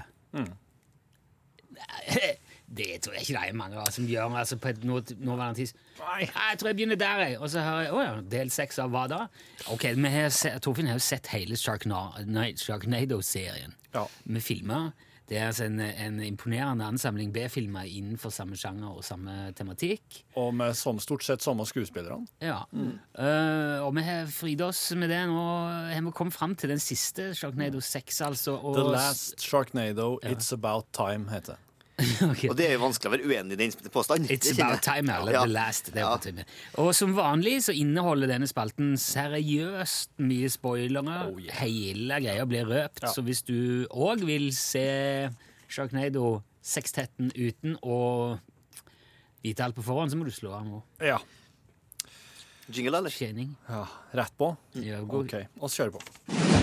[2.68, 5.84] Det tror jeg ikke det er mange som gjør altså på et nå- nåværende tidspunkt.
[6.20, 7.38] Jeg tror jeg begynner der, jeg.
[7.40, 9.22] Og så hører jeg Å ja, del seks av hva da?
[9.72, 14.04] Ok, vi har se, Torfinn har jo sett hele Sharknado-serien Ja.
[14.26, 14.92] med filmer.
[15.28, 20.22] Det er altså en, en imponerende ansamling B-filmer innenfor samme sjanger og samme tematikk.
[20.40, 22.24] Og med som, stort sett samme skuespillerne.
[22.40, 22.62] Ja.
[22.72, 25.20] Eh, og vi har fridd oss med det.
[25.28, 25.42] Nå
[25.92, 28.56] har vi kommet fram til den siste Sharknado 6, altså.
[28.56, 31.64] Og, The Last Sharknado, It's About Time, heter det.
[32.30, 32.44] Ok.
[32.52, 34.30] Og det er jo vanskelig å være uenig i den påstanden.
[34.30, 35.42] It's about time, eller Ja.
[35.46, 35.92] the last.
[35.94, 36.44] Det er Ja.
[36.84, 41.18] Og som vanlig så inneholder denne spalten seriøst mye spoilere.
[41.34, 41.56] Oh, yeah.
[41.64, 43.10] Hele greia blir røpt, Ja.
[43.10, 45.30] så hvis du òg vil se
[45.68, 48.40] Sharknado sekstetten uten å
[49.44, 50.84] vite alt på forhånd, så må du slå av nå.
[51.02, 51.18] Ja.
[52.70, 53.10] Jingle, eller?
[53.10, 53.56] Tjening.
[53.70, 53.88] ja.
[54.14, 54.56] Rett på?
[54.76, 55.26] Ja, god.
[55.34, 56.54] OK, vi kjører på.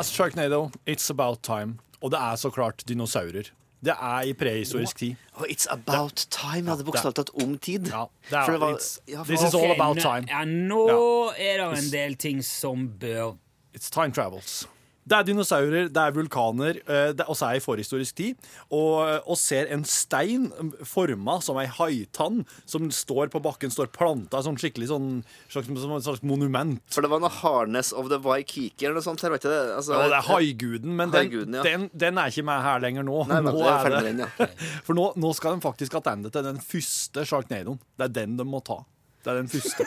[0.00, 1.74] Last Sharknado, It's About Time.
[2.00, 3.50] Og det er så klart dinosaurer.
[3.84, 5.16] Det er i prehistorisk tid.
[5.36, 6.64] Oh, it's about time.
[6.64, 7.88] Jeg hadde bokstavelig talt om tid.
[7.92, 10.24] Ja, det er, For det var- ja, this is all about time.
[10.30, 13.36] Ja, nå er det en del ting som bør
[13.76, 14.66] It's time travels.
[15.08, 18.50] Det er dinosaurer, det er vulkaner, eh, det også er i forhistorisk tid.
[18.68, 20.50] Og, og ser en stein
[20.86, 25.08] forma som ei haitann som står på bakken, står planta sånn skikkelig sånn
[25.50, 26.82] slags, som et slags monument.
[26.92, 29.24] For det var noe Harness of the Waikiki eller noe sånt.
[29.24, 29.62] her, var ikke det?
[29.78, 31.64] Altså, Ja, det er haiguden, men den, Haiguden, ja.
[31.66, 33.24] den, den er ikke med her lenger nå.
[33.30, 33.56] Nei, nå
[34.04, 34.30] den, ja.
[34.86, 37.80] For nå, nå skal de faktisk attende til den første sjarknadoen.
[37.98, 38.82] Det er den de må ta.
[39.24, 39.84] Det er den første.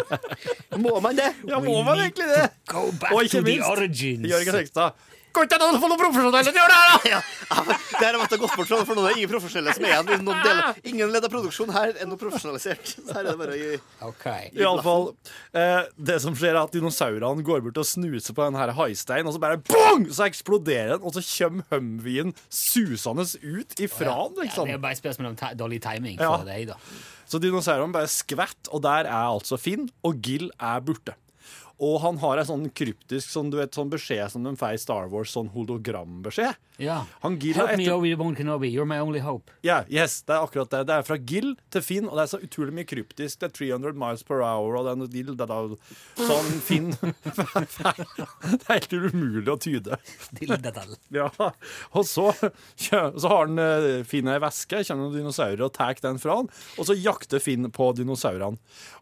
[0.84, 1.30] Må man det?
[1.48, 2.50] Ja, må man egentlig det?
[2.70, 4.28] Go back Og ikke minst, origins.
[4.30, 5.06] Jørgen Hegstad.
[5.30, 7.10] Går ikke noen få noen profesjonelle til å gjøre det her, da!
[7.10, 7.18] Ja,
[7.54, 9.92] ja, det her måtte gått bort fra, for nå er det ingen profesjonelle som er
[9.92, 10.72] igjen.
[10.90, 12.90] Ingen ledd av produksjon her er noe profesjonalisert.
[12.96, 13.76] Så her er det bare å gi
[14.08, 14.24] Ok.
[14.58, 15.06] I alle fall,
[15.54, 19.30] eh, Det som skjer, er at dinosaurene går bort og snuser på den her haisteinen,
[19.30, 20.08] og så bare bong!
[20.10, 24.66] Så eksploderer den, og så kommer Humveen susende ut ifra den, Ja, liksom.
[24.66, 26.34] det er bare et spørsmål om dårlig timing Ja.
[26.36, 26.80] for deg, da.
[27.30, 31.14] Så dinosaurene bare skvett, og der er altså Finn, og Gill er borte.
[31.80, 34.80] Og han har en sånn kryptisk sånn, du vet, sånn beskjed som de får i
[34.82, 36.58] Star Wars, sånn hologrambeskjed.
[36.80, 37.02] Ja.
[37.20, 37.86] Help me.
[37.92, 38.68] Obi-Wan Kenobi.
[38.72, 39.52] You're my only hope.
[39.64, 40.82] Ja, yes, det er akkurat det.
[40.88, 43.40] Det er fra Gill til Finn, og det er så utrolig mye kryptisk.
[43.40, 45.74] Det er 300 miles per hour, og noe dill, det er
[46.20, 50.00] sånn Finn Det er helt umulig å tyde.
[51.16, 51.28] Ja,
[51.96, 52.30] og så,
[52.76, 56.48] så har han eh, Finn ei veske, kjenner noen dinosaurer og tar den fra han,
[56.78, 58.60] og så jakter Finn på dinosaurene.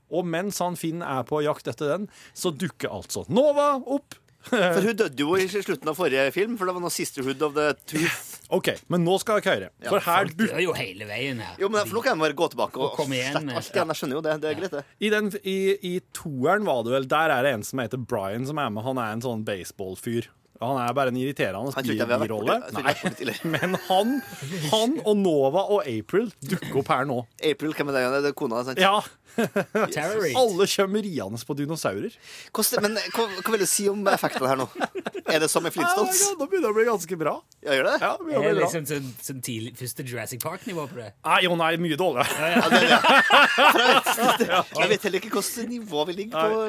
[0.08, 4.14] Og mens han Finn er på jakt etter den, så dukker altså Nova opp.
[4.48, 7.56] For hun døde jo i slutten av forrige film, for det var noe Sisterhood of
[7.56, 8.36] the Tooth.
[8.56, 9.70] OK, men nå skal dere høre.
[9.90, 11.56] For her Folk dør jo hele veien her.
[11.60, 13.58] Jo, men for nå kan jeg bare gå tilbake og, Og komme igjen slette med-
[13.60, 13.90] alt igjen.
[13.92, 14.36] Jeg skjønner jo det.
[14.44, 14.84] Det er greit, det.
[15.04, 15.56] I, den, i,
[15.90, 18.86] I toeren var det vel Der er det en som heter Brian som er med.
[18.86, 20.30] Han er en sånn baseballfyr.
[20.60, 22.58] Han er bare en irriterende birolle.
[23.54, 24.16] Men han,
[24.72, 27.22] han og Nova og April dukker opp her nå.
[27.38, 28.22] April, hvem er det?
[28.26, 28.82] Det er kona, sant?
[28.82, 28.98] Ja,
[29.94, 30.36] Terrorist.
[30.36, 32.14] Alle kommer riende på dinosaurer.
[32.54, 34.66] Hvordan, men hva, hva vil du si om effektene her nå?
[35.28, 36.22] Er det som i Ja, Flintstones?
[36.40, 37.34] Nå begynner det å bli ganske bra.
[37.62, 37.94] Ja, gjør det?
[38.02, 41.10] Ja, det Er det liksom sånn, sånn tidlig, første Jurassic Park-nivå på det?
[41.28, 42.34] Nei, jo, nei, mye dårligere.
[42.34, 42.98] Ja, ja.
[43.68, 44.42] Jeg, vet,
[44.80, 46.64] jeg vet heller ikke hvilket nivå vi ligger på.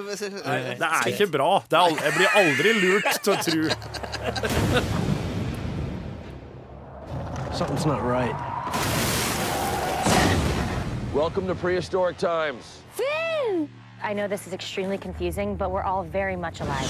[0.46, 1.50] Nei, Det er ikke bra.
[1.66, 3.79] Det er, aldri, jeg blir aldri lurt til å tro
[7.54, 8.36] Something's not right.
[11.14, 12.82] Welcome to prehistoric times.
[12.92, 13.70] Finn!
[14.02, 16.90] I know this is extremely confusing, but we're all very much alive.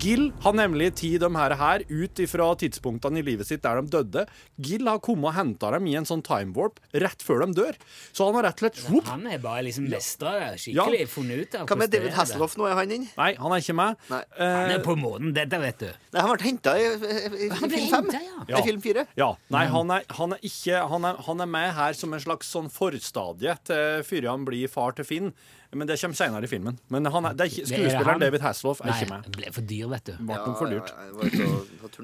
[0.00, 3.90] Gill har nemlig tatt de her, her ut fra tidspunktene i livet sitt der de
[3.92, 4.22] døde.
[4.64, 7.76] Gill har kommet og henta dem i en sånn time warp rett før de dør.
[8.16, 11.02] Så han har rett og slett whoop, Han er bare liksom mestra det skikkelig.
[11.12, 12.14] Funnet ut av Hva med David.
[12.16, 12.68] Hasselhoff nå?
[12.70, 13.06] Er han inn?
[13.18, 14.00] Nei, han er ikke med.
[14.12, 14.22] Nei.
[14.40, 15.88] Han Eh, er på månen, dette vet du.
[16.14, 18.10] Nei, han ble henta i, i, i, Han film fem.
[18.48, 18.58] ja.
[18.58, 19.06] I film fire.
[19.20, 19.30] ja.
[19.52, 22.48] Nei, han er, han er ikke han er, han er med her som en slags
[22.54, 25.32] sånn forstadie til før han blir far til Finn.
[25.72, 26.78] Men det kommer senere i filmen.
[26.90, 29.22] Men han er, det er ikke, Det er skuespilleren David Hasselhoff er Nei, ikke med.
[29.28, 30.12] det ble for dyr, vet du.
[30.18, 30.90] Ble ja, for dyrt.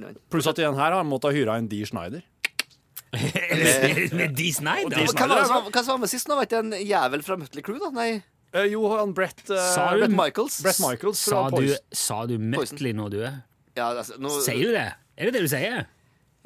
[0.06, 0.12] Ja.
[0.30, 2.22] Pluss at igjen her har han måttet hyre en Dee Schneider.
[3.16, 5.02] Med Dee Schneider?
[5.16, 6.28] Hva, hva, som var med sist?
[6.30, 6.36] nå?
[6.38, 7.78] Var ikke en jævel fra Mutley Crew?
[7.82, 7.90] da?
[7.96, 8.10] Nei,
[8.56, 10.60] Eh, jo, han Brett eh, Sa du- Brett Michaels.
[10.62, 13.34] Brett Michaels Sa du, sa du Mötley når du er?
[13.76, 14.84] Ja, altså, nå, Sier du det?
[15.18, 15.82] Er det det du sier?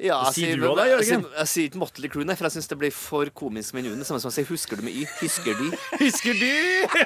[0.01, 1.25] Ja, jeg Sier du òg det, Jørgen?
[1.37, 4.01] Jeg sier ikke Motley Crew, nei, for jeg syns det blir for komisk med en
[4.07, 5.05] Samme som å si 'husker du med y'.
[5.19, 5.67] Husker de?
[6.01, 6.49] Husker du?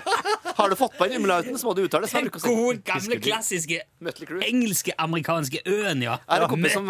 [0.59, 2.31] Har du fått på en umlauten, så må du uttale det.
[2.39, 3.81] gode, gamle, klassiske
[4.47, 6.15] engelske, amerikanske øen, ja.
[6.23, 6.87] Jeg har en kompis som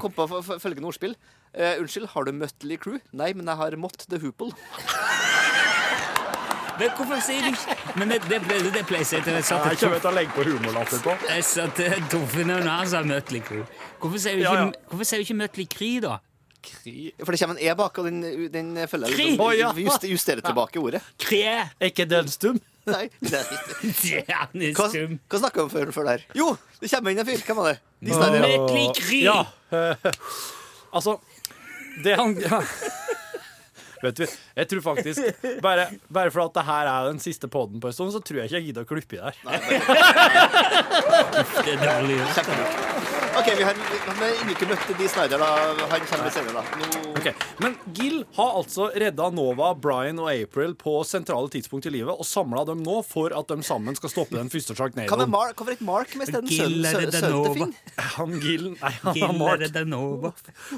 [0.00, 0.28] kom på
[0.62, 1.16] følgende ordspill.
[1.58, 3.00] Uh, unnskyld, har du Mötley Crew?
[3.10, 4.52] Nei, men jeg har Mott the Hoople.
[6.78, 8.38] Men hvorfor sier du ikke Men det, det,
[8.74, 11.14] det ble jeg til jeg satt Jeg kommer til å legge på humorlatter på.
[11.28, 13.66] Jeg satte Torfinn og han sa Mötley Crüe.
[13.98, 14.88] Hvorfor sier du ikke, Ja, ja.
[14.92, 16.18] Hvorfor sier du ikke Mötley Crüe, da?
[17.24, 18.18] For det kommer en E bak, og den,
[18.52, 19.30] den følger jeg Krig!
[19.32, 19.70] liksom, Å, ja.
[19.86, 21.00] just, justerer tilbake ordet.
[21.22, 21.44] Kre?
[21.78, 22.58] Er ikke den stum?
[22.88, 24.22] Nei, det er ikke.
[24.78, 25.18] Hva, stum.
[25.28, 26.24] hva snakka vi om før, før der?
[26.36, 27.42] Jo, det kommer inn en fyr.
[27.46, 27.80] Hvem var det?
[28.00, 28.14] De.
[28.14, 29.22] Mötley Crüe!
[29.26, 29.38] Ja.
[29.74, 30.08] eh,
[30.96, 31.18] altså
[32.04, 32.62] Det han ja.
[34.02, 34.24] Vet du,
[34.56, 35.20] jeg tror faktisk
[35.64, 38.36] Bare, bare for at det her er den siste poden på en stund, så tror
[38.42, 39.34] jeg ikke jeg gidder å klippe i der.
[41.64, 42.18] Det er dårlig.
[43.38, 43.76] OK, vi har,
[44.46, 45.48] vi ikke møtt De Snyder, da.
[45.92, 46.78] Han kommer senere, da.
[46.80, 47.12] No.
[47.18, 47.32] Okay.
[47.62, 52.26] Men Gill har altså redda Nova, Brian og April på sentrale tidspunkt i livet og
[52.26, 54.74] samla dem nå for at de sammen skal stoppe den første.
[55.30, 55.54] Mark?
[55.58, 57.74] Hvorfor ikke Mark med er det sønnen til Finn?
[58.18, 60.32] Han Gill Nei, han, Gill er Mark, Danova.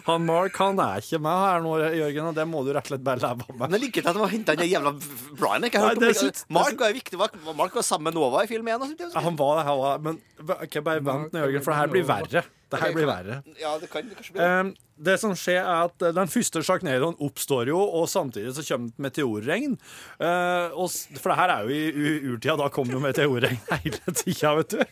[0.08, 2.92] han Mark han er ikke med her nå, Jørgen, og det må du rett og
[2.92, 3.56] slett bare leve med.
[3.64, 4.94] Men jeg liker ikke at de har henta den jævla
[5.40, 5.68] Brian.
[5.70, 6.44] Ikke Nei, det det.
[6.60, 7.20] Mark var viktig.
[7.56, 8.80] Mark var sammen med Nova i film 1.
[8.84, 10.20] og sånt, Ja, Han var det, han var Men
[10.60, 12.48] okay, bare vent nå, Jørgen, for det her blir verre.
[12.70, 13.40] Det her blir verre.
[13.60, 14.46] Ja, det kan kanskje bli.
[14.46, 18.64] Um, det som skjer er at eh, Den første sjarknadoen oppstår jo, og samtidig så
[18.66, 19.76] kommer det meteorregn.
[20.20, 22.58] Uh, og, for det her er jo i urtida.
[22.60, 24.84] Da kommer jo meteorregn hele tida, vet du.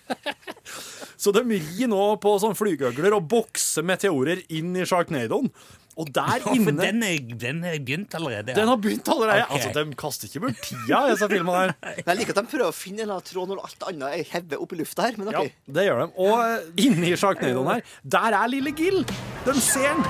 [1.19, 5.51] Så de rir nå på sånn flygøgler og bokser meteorer inn i sjarknadoen.
[5.99, 8.55] Og der Ja, inne den er, den er begynt allerede.
[8.55, 9.45] Den har begynt allerede.
[9.49, 9.67] Okay.
[9.67, 11.73] Altså, De kaster ikke bort tida, disse filmene her.
[12.07, 14.75] Jeg liker at de prøver å finne en tråd når alt annet er hevet opp
[14.77, 15.19] i lufta her.
[15.19, 15.43] Men Ja,
[15.79, 16.09] det gjør de.
[16.23, 17.83] Og eh, inni sjarknøydoen her,
[18.17, 19.03] der er lille Gill.
[19.49, 20.07] De ser den.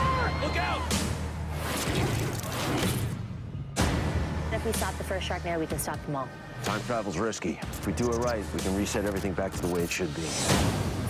[4.53, 6.29] If we stop the first Sharknado, we can stop them all.
[6.64, 7.59] Time travel's risky.
[7.79, 10.14] If we do it right, we can reset everything back to the way it should
[10.14, 10.23] be.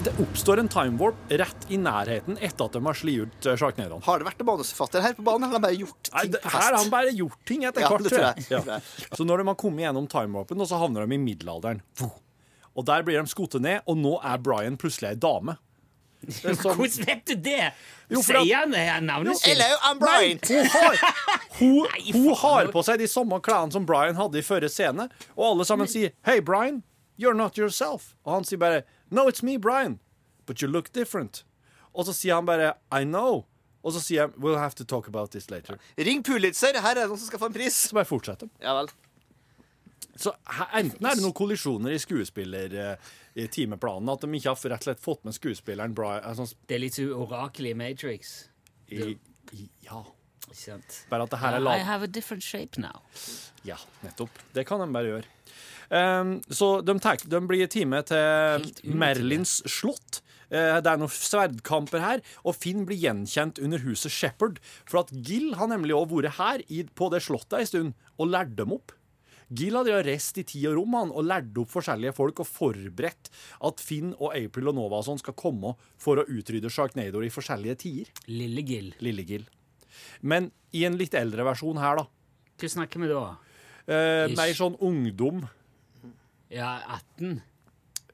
[0.05, 3.57] Det oppstår en time warp rett i nærheten etter at de har slitt ut eh.
[3.59, 6.41] Har det vært en manusforfatter her på banen, eller har de bare gjort Nei, det,
[6.45, 8.07] på her har han bare gjort ting etter Ja, hvert.
[8.07, 8.45] tror jeg.
[8.47, 8.61] Ja.
[8.61, 9.17] Det tror jeg.
[9.19, 11.83] Så når de har kommet gjennom time warpen, så havner de i middelalderen.
[12.79, 15.57] Og der blir de skutt ned, og nå er Brian plutselig ei dame.
[16.29, 17.73] Som- Hvordan vet du det?
[18.11, 18.57] Jo, Sier
[18.91, 19.53] han navnet sitt?
[19.55, 20.39] Hello, I'm Brian.
[20.49, 20.97] Hun har,
[21.59, 25.09] hun, Nei, hun har på seg de samme klærne som Brian hadde i forrige scene,
[25.37, 26.83] og alle sammen sier 'Hey, Brian,
[27.21, 28.15] you're not yourself'.
[28.25, 29.99] Og han sier bare 'No, it's me, Brian,
[30.47, 31.45] but you look different'.
[31.95, 33.45] Og så sier han bare 'I know'.
[33.85, 35.79] Og så sier jeg 'We'll have to talk about this later'.
[35.99, 37.75] Ring Pulitzer, her er det noen som skal få en pris.
[37.75, 38.49] Så bare fortsetter.
[38.63, 38.89] Ja vel.
[40.19, 40.33] Så
[40.75, 44.83] enten er det noen kollisjoner i skuespiller eh, i timeplanen, at de ikke har rett
[44.83, 48.49] og slett fått med skuespilleren Brian altså, Det er litt så orakel i Matrix.
[48.91, 49.15] i,
[49.55, 50.05] i, Ja.
[50.49, 51.03] Ikke sant?
[51.11, 51.83] Bare at det her er I lav...
[51.85, 53.03] have a different shape now.
[53.69, 54.33] Ja, nettopp.
[54.57, 55.35] Det kan de bare gjøre.
[55.89, 58.65] Um, så de, tek, de blir time til
[58.97, 60.23] Merlins slott.
[60.49, 64.61] Uh, det er noen sverdkamper her, og Finn blir gjenkjent under huset Shepherd.
[64.89, 68.33] For at Gill har nemlig også vært her i, på det slottet en stund og
[68.33, 68.97] lært dem opp.
[69.49, 73.31] Gill hadde reist i tid og rom han, og lært opp forskjellige folk og forberedt
[73.65, 77.33] at Finn og April og Nova og sånn skal komme for å utrydde Sharknado i
[77.33, 78.13] forskjellige tider.
[78.29, 78.93] Lille Gil.
[79.05, 79.47] Lille Gil.
[80.21, 82.09] Men i en litt eldre versjon her, da.
[82.59, 83.23] Hva snakker vi da?
[83.89, 85.47] Eh, mer sånn ungdom.
[86.53, 86.75] Ja,
[87.17, 87.39] 18?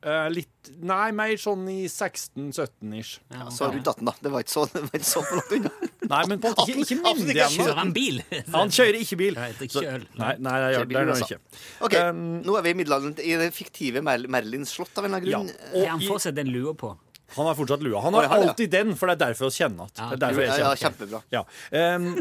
[0.05, 0.51] Eh, litt
[0.85, 3.19] Nei, mer sånn i 16-17-ish.
[3.33, 4.15] Ja, Så rundt 18, da.
[4.21, 5.73] Det var ikke så, det var ikke så langt unna.
[6.11, 7.49] Nei, men på, ikke, ikke myndig ennå.
[7.55, 8.21] Kjører han bil?
[8.55, 9.39] Han kjører ikke bil.
[9.39, 10.05] Nei, det er kjøl.
[10.21, 11.39] Nei, nei, jeg gjør, det er han altså.
[11.39, 11.63] ikke.
[11.89, 15.15] OK, Um, nå er vi i middelalderen i det fiktive Mer Merlins slott av en
[15.17, 15.39] eller annen Ja.
[15.41, 15.73] grunn.
[15.73, 15.81] Ja.
[15.85, 16.93] Og han får seg den lua på?
[17.35, 18.01] Han har fortsatt lua.
[18.05, 18.37] Han har ja.
[18.37, 19.99] alltid den, for det er derfor vi kjenner at.
[19.99, 20.09] Ja,
[20.61, 21.17] Ja, ja.
[21.33, 21.43] Ja.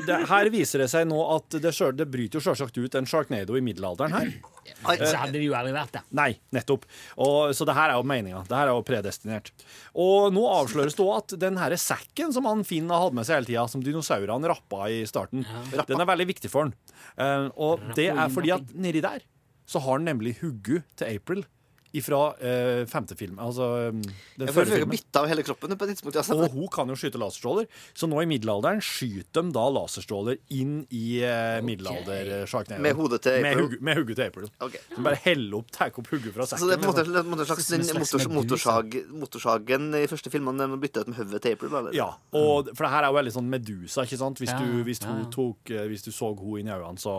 [0.07, 3.09] Det, her viser det seg nå at det, selv, det bryter jo selvsagt ut en
[3.09, 4.31] sharknado i middelalderen her.
[4.63, 6.01] Så hadde det jo aldri vært det.
[6.15, 6.87] Nei, nettopp.
[7.21, 8.43] Og, så det her er jo meninga.
[8.47, 9.51] Det her er jo predestinert.
[9.99, 13.27] Og nå avsløres det òg at den her sekken som han Finn har hatt med
[13.27, 16.75] seg hele tida, som dinosaurene rappa i starten, den er veldig viktig for han.
[17.19, 19.27] Um, og det er fordi at nedi der
[19.69, 21.43] så har han nemlig huggu til April
[21.93, 23.37] ifra eh, femte film.
[23.37, 24.95] Altså um, den Jeg førre føler jeg har filmen.
[24.97, 26.17] bytta av hele kroppen på et tidspunkt.
[26.17, 26.37] Altså.
[26.41, 30.79] Og hun kan jo skyte laserstråler, så nå i middelalderen skyter de da laserstråler inn
[30.89, 32.81] i eh, middelalder-sharknadoen.
[32.81, 33.77] Med hodet til Med, April.
[33.81, 34.49] med hugget til April.
[34.59, 34.81] Okay.
[34.95, 36.63] Så bare heller opp, tar opp hugget fra sekken.
[36.63, 37.33] Så det er på en måte, liksom.
[37.37, 41.57] en slags slags motors, motorsag, motorsagen i første filmen den bytta ut med hodet til
[41.57, 41.75] April?
[41.79, 41.93] Eller?
[41.97, 44.41] Ja, og for det her er jo veldig sånn Medusa, ikke sant?
[44.41, 46.97] Hvis Ja, du, hvis ja, hun tok eh, Hvis du så henne inn i øynene,
[47.01, 47.13] så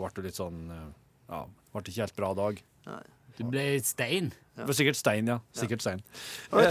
[0.00, 0.88] ble det litt sånn eh,
[1.28, 2.64] Ja, ble det ikke helt bra dag.
[3.38, 4.32] Du ble stein.
[4.56, 5.38] Det var sikkert stein, ja.
[5.52, 6.00] Sikkert stein.
[6.50, 6.68] Where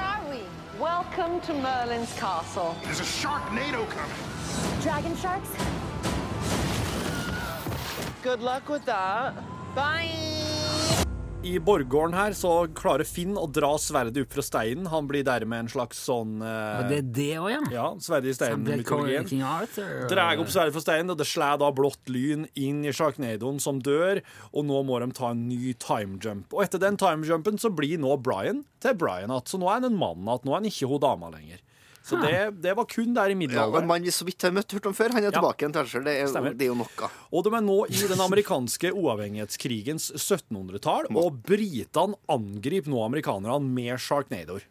[0.00, 0.40] are we?
[0.80, 2.74] Welcome to Merlin's castle.
[2.82, 4.82] There's a shark Sharknado coming.
[4.82, 5.50] Dragon sharks?
[8.22, 9.34] Good luck with that.
[9.74, 10.37] Bye.
[11.44, 14.88] I borggården her så klarer Finn å dra sverdet opp fra steinen.
[14.90, 17.60] Han blir dermed en slags sånn eh, Og det er det òg, ja.
[17.72, 19.44] Ja, sverdet i steinen-mytologien.
[19.46, 19.92] Arthur.
[20.10, 23.78] Drar opp sverdet fra steinen, og det slår da blått lyn inn i sjarknadoen, som
[23.78, 24.20] dør,
[24.50, 26.50] og nå må de ta en ny timejump.
[26.50, 29.92] Og etter den timejumpen så blir nå Brian til Brian igjen, så nå er han
[29.92, 30.42] en mann igjen.
[30.42, 31.62] Nå er han ikke hun dama lenger.
[32.08, 34.72] Så det, det var kun der i Ja, en mann vi så vidt har møtt
[34.72, 35.36] hørt om før, han er Ja.
[35.40, 36.04] tilbake igjen til seg.
[36.06, 37.10] Det, er jo- det er jo noe.
[37.32, 43.98] Og de er nå i den amerikanske uavhengighetskrigens 1700-tall, og britene angriper nå amerikanerne med
[44.00, 44.62] sharknadoer.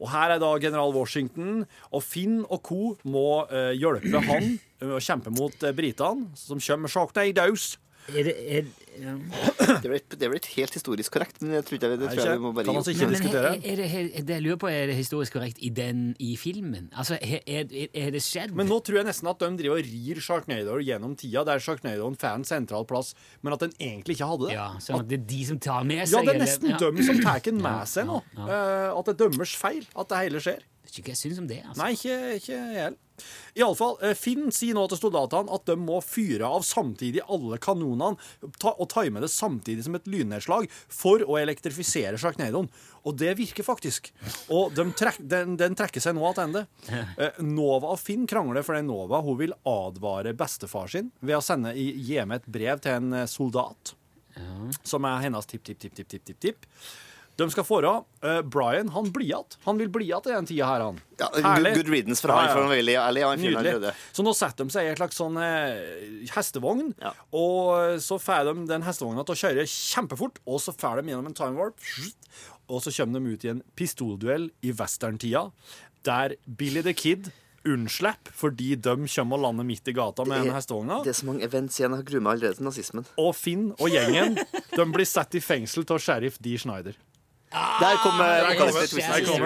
[0.00, 2.96] Og her er da general Washington, og Finn og co.
[3.04, 7.76] må eh, hjelpe han med å kjempe mot eh, britene, som kommer med sharknadoes.
[8.08, 8.64] Er det, er,
[8.98, 9.12] ja.
[9.20, 12.08] Det er blitt- det er blitt helt historisk korrekt, men jeg tror ikke det, det
[12.10, 12.88] tror jeg vi må bare kan gi opp.
[12.90, 15.70] ikke Men, er, er det, er det jeg lurer på, er det historisk korrekt i
[15.70, 16.88] den i filmen?
[16.98, 18.56] Altså, er, er, er det skjedd?
[18.58, 22.08] Men nå tror jeg nesten at de driver og rir Sharknado gjennom tida, der Sharknado
[22.10, 24.56] er en sentral plass, men at den egentlig ikke hadde det.
[24.58, 26.70] ja, sånn at det er de som tar med seg Ja, det er eller- nesten
[26.74, 26.78] ja.
[26.82, 28.18] dem som tar den med seg nå.
[28.36, 30.66] Uh, at det er dømmers feil at det hele skjer.
[30.90, 31.60] Vet ikke hva jeg syns om det.
[31.62, 31.78] Altså.
[31.78, 32.98] Nei, ikke, ikke jeg heller.
[33.60, 38.16] Iallfall, eh, Finn sier nå til soldatene at de må fyre av samtidig alle kanonene
[38.58, 42.70] ta, og time det samtidig som et lynnedslag for å elektrifisere sjarknadoen.
[43.04, 44.08] Og det virker faktisk.
[44.48, 46.66] Og de trekk, den, den trekker seg nå tilbake.
[47.20, 51.72] Eh, Nova og Finn krangler fordi Nova hun vil advare bestefar sin ved å sende
[51.74, 53.92] med et brev til en soldat,
[54.38, 56.64] soldat, som er hennes tipp-tipp-tipp-tipp-tipp-tipp.
[57.40, 57.94] De skal fora.
[58.22, 59.56] Eh, Brian han blir igjen.
[59.64, 60.98] Han vil bli igjen i den tida her, han.
[61.20, 61.72] Ja, Herlig.
[61.78, 62.52] good, riddance fra Ja, han, ja.
[62.54, 63.24] for han veldig ærlig.
[63.24, 63.92] Han Nydelig.
[64.12, 67.12] Så nå setter de seg i en slags sånn eh, hestevogn, Ja.
[67.32, 71.26] og så får de den hestevogna til å kjøre kjempefort, og så får de gjennom
[71.32, 71.80] en time warp,
[72.70, 75.46] og så kommer de ut i en pistolduell i westerntida,
[76.06, 77.32] der Billy the Kid
[77.68, 81.02] unnslipper fordi de kommer og lander midt i gata med den hestevogna.
[81.04, 81.92] Det er så mange events igjen.
[81.98, 83.04] Jeg gruer meg allerede til nazismen.
[83.20, 84.38] Og Finn og gjengen
[84.76, 86.54] de blir satt i fengsel av sheriff D.
[86.56, 86.96] Schneider.
[87.50, 88.26] Der kommer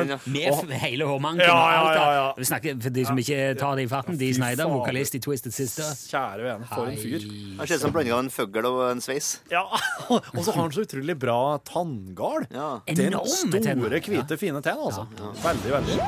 [0.04, 0.60] ja.
[0.66, 2.32] Med hele hårmanken Ja, og ja, ja, ja.
[2.36, 5.20] Vi snakker, for de som ikke tar det i farten, de Fy Snyder, vokalist i
[5.24, 5.88] Twisted Sister.
[6.10, 7.24] Kjære vene, for en fyr.
[7.58, 9.30] Han ser ut som en blanding av en fugl og en sveis.
[9.52, 9.64] Ja,
[10.36, 12.46] Og så har han så utrolig bra tanngard.
[12.52, 12.68] Ja.
[12.86, 15.06] Den store, hvite, fine tenn, altså.
[15.40, 15.98] Veldig, veldig.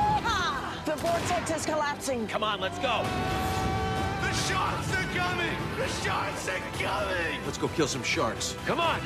[0.85, 2.27] The vortex is collapsing.
[2.27, 3.01] Come on, let's go.
[4.21, 5.57] The sharks are coming!
[5.77, 7.41] The sharks are coming!
[7.45, 8.55] Let's go kill some sharks.
[8.65, 8.99] Come on!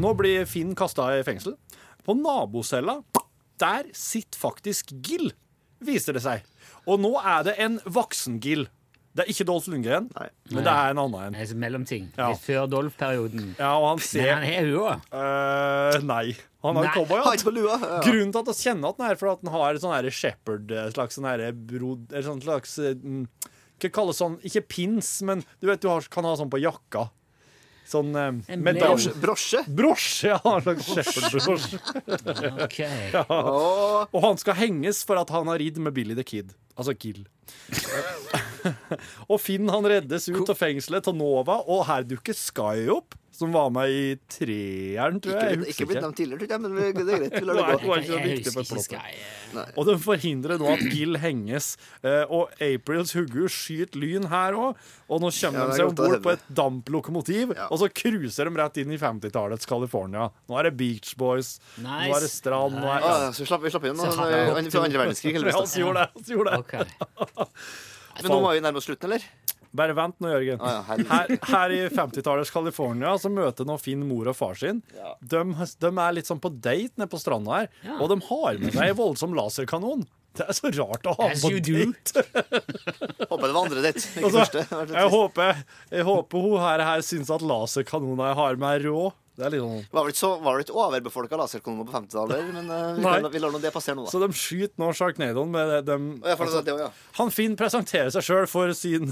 [0.00, 1.56] Nå blir Finn kasta i fengsel.
[2.06, 3.00] På nabocella,
[3.60, 5.32] der sitter faktisk Gill,
[5.84, 6.44] viser det seg.
[6.88, 8.66] Og nå er det en voksen Gill.
[9.10, 10.28] Det er ikke Dolf Lundgren, Nei.
[10.54, 11.34] men det er en annen en.
[11.34, 12.04] Det er mellomting.
[12.14, 12.28] Ja.
[12.30, 13.56] Litt før Dolf-perioden.
[13.58, 15.08] Ja, og han Men ser han har hun òg.
[15.20, 16.26] Øh, Nei.
[16.62, 17.42] Han har cowboyhatt.
[17.42, 18.00] Ja.
[18.04, 20.10] Grunnen til at vi kjenner at den er for at den har et sånn her
[20.14, 21.28] shepherd slags sånn
[21.72, 22.06] brod...
[22.12, 23.24] Eller sånn slags mm,
[23.80, 27.08] Hva kalles sånn Ikke pins, men du vet du har, kan ha sånn på jakka.
[27.90, 29.12] Sånn eh, En medalje.
[29.18, 29.64] Brosje.
[29.66, 30.30] Brosje!
[30.30, 31.80] Ja, en slags shepherd-brosje.
[32.66, 32.78] Ok.
[33.26, 36.54] Og Og han skal henges for at han har ridd med Billy the Kid.
[36.78, 37.24] Altså Kill.
[39.30, 43.52] og Finn han reddes ut av fengselet til Nova, og her dukker Sky opp, som
[43.56, 45.58] var med i treeren, tror jeg.
[45.58, 47.34] ikke, ikke blitt nevnt tidligere, tror jeg, men vi- det er greit.
[47.40, 47.76] Vi lar det Nei.
[47.80, 47.88] gå.
[47.88, 48.84] var ikke så Jeg husker ikke.
[48.84, 49.64] Sky.
[49.80, 51.70] Og de forhindrer nå at Gill henges.
[52.04, 54.76] eh, Og Aprils hugger skyter lyn her òg.
[55.10, 57.66] Og nå kommer Ja, de seg om bord på et damplokomotiv, Ja.
[57.70, 60.28] og så cruiser de rett inn i 50-tallets California.
[60.48, 63.70] Nå er det Beach Boys, nå er det strand nå er, Ah, så slapp, vi
[63.70, 64.06] slapp inn nå.
[64.06, 66.24] Fra andre verdenskrig, Ja, vi gjorde det.
[66.28, 66.58] vi gjorde det.
[66.60, 66.84] Okay.
[68.22, 69.22] Men nå må vi nærme oss slutten, eller?
[69.76, 70.62] Bare vent nå, Jørgen.
[71.10, 74.80] Her, her i 50-tallets California så møter nå Finn mor og far sin.
[75.22, 78.00] De, de er litt sånn på date nede på stranda her, Ja.
[78.02, 80.06] og de har med seg en voldsom laserkanon.
[80.38, 81.78] Det er så rart å ha As på you do.
[81.90, 82.22] date.
[83.30, 84.92] Håper det var andre ditt, ikke Altså, første.
[84.94, 89.08] jeg, håper, jeg håper hun her, her syns at laserkanoner jeg har med, er rå.
[89.40, 92.70] Det er litt sånn Var vel ikke, så, var ikke overbefolka laserkanoner på 50-tallet, men
[92.70, 94.12] uh, vi, vi lar nå det passere nå, da.
[94.12, 96.90] Så de skyter nå Sharknadoen med dem det, altså, ja.
[97.18, 99.10] Han Finn presenterer seg sjøl for sin,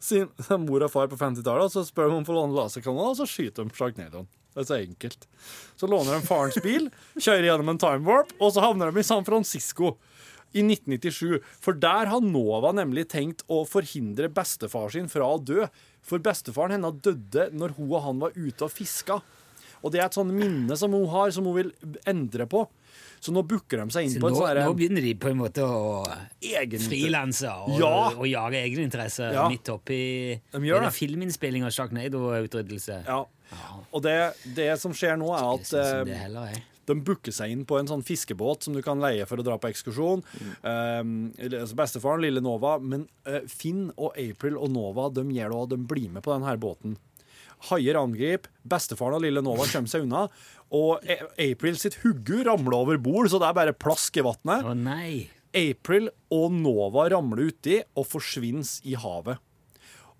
[0.00, 0.28] sin
[0.64, 3.18] mor og far på 50-tallet, og så spør de om å få låne laserkanoner, og
[3.20, 4.28] så skyter de Sharknadoen.
[4.50, 5.26] Det er så enkelt.
[5.78, 6.88] Så låner de farens bil,
[7.24, 9.94] kjører gjennom en time warp, og så havner de i San Francisco
[10.50, 11.38] i 1997.
[11.62, 15.68] For der har Nova nemlig tenkt å forhindre bestefar sin fra å dø.
[16.06, 19.20] For bestefaren hennes døde når hun og han var ute og fiska.
[19.80, 21.70] Og det er et sånt minne som hun har, som hun vil
[22.08, 22.66] endre på.
[23.20, 25.36] Så nå booker de seg inn Så på en sånn nå begynner de på en
[25.42, 26.06] måte å
[26.86, 27.92] frilanse og, Ja.
[28.16, 29.48] og jage egeninteresse Ja.
[29.48, 30.92] midt oppi De gjør det.
[30.96, 33.04] filminnspilling av Sharknado-utryddelse.
[33.06, 33.24] Ja.
[33.92, 36.62] Og det, det som skjer nå, er at jeg eh, det heller er.
[36.86, 39.58] de booker seg inn på en sånn fiskebåt som du kan leie for å dra
[39.58, 40.22] på ekskursjon.
[40.64, 42.78] Um, altså bestefaren, lille Nova.
[42.80, 46.32] Men uh, Finn og April og Nova de gjør det, og de blir med på
[46.32, 46.96] denne båten.
[47.68, 50.24] Haier angriper, bestefaren og lille Nova kommer seg unna.
[50.72, 51.04] Og
[51.40, 54.64] April sitt hugge ramler over bord, så det er bare plask i vannet.
[54.64, 55.28] Å nei!
[55.56, 59.40] April og Nova ramler uti og forsvinner i havet.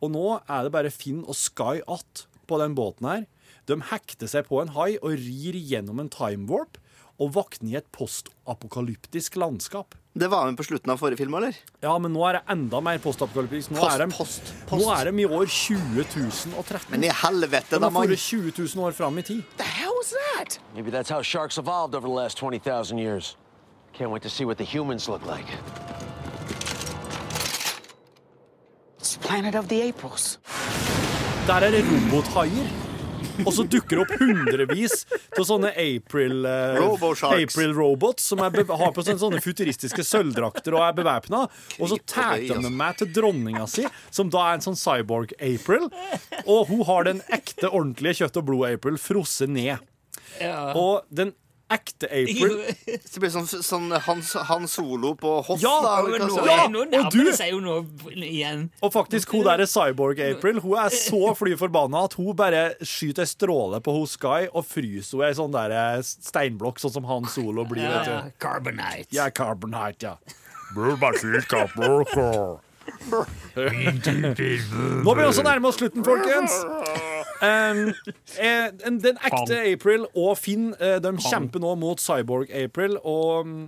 [0.00, 3.26] Og nå er det bare Finn og Sky att på den båten her.
[3.68, 6.80] De hekter seg på en hai og rir gjennom en time warp
[7.20, 9.94] og våkne i et postapokalyptisk landskap.
[10.16, 11.54] Det var med på slutten av forrige film, eller?
[11.84, 13.70] Ja, men nå er det enda mer postapokalyptisk.
[13.70, 16.90] Nå, Post, er de- post, nå er de i år 20.013.
[16.90, 19.42] Men i helvete, da, har De har 20 000 år fram i tid.
[19.58, 20.58] The hell was that?
[20.74, 23.36] Maybe that's how sharks evolved over the last 20,000 years.
[23.94, 25.46] Can't wait to see what the humans look like.
[28.98, 30.38] It's Planet of the Apes.
[31.46, 32.89] Der er det robothaier.
[33.46, 35.04] Og så dukker det opp hundrevis
[35.38, 37.54] av sånne April eh, Robo-sharks.
[37.54, 41.44] April robots som er har på sånne, sånne futuristiske sølvdrakter og er bevæpna.
[41.78, 42.70] Og så tæter tar de altså.
[42.70, 45.88] dem til dronninga si, som da er en sånn cyborg-April.
[46.46, 49.78] Og hun har den ekte, ordentlige kjøtt og blod-April frosset ned.
[50.78, 51.34] Og den
[51.70, 52.56] ekte April
[53.06, 55.94] Så det blir sånn, sånn han, han Solo på hoff, Ja, da.
[56.06, 57.76] Men nå, Ja, nå og du- seg jo nå
[58.16, 58.66] igjen.
[58.82, 63.22] Og faktisk, hun der er cyborg-April Hun er så fly forbanna at hun bare skyter
[63.26, 67.06] ei stråle på hos Sky og fryser henne i sånn der eh, steinblokk, sånn som
[67.10, 67.86] Han Solo blir.
[67.86, 68.32] vet Ja, du.
[68.42, 69.08] Carbonite.
[69.14, 70.16] Ja, Carbonite, ja.
[73.56, 76.54] Nå begynner vi også å nærme oss slutten, folkens.
[77.40, 77.86] Um,
[78.36, 78.68] eh,
[79.00, 82.98] den ekte April og Finn eh, de kjemper nå mot Cyborg-April.
[83.00, 83.62] Og mm,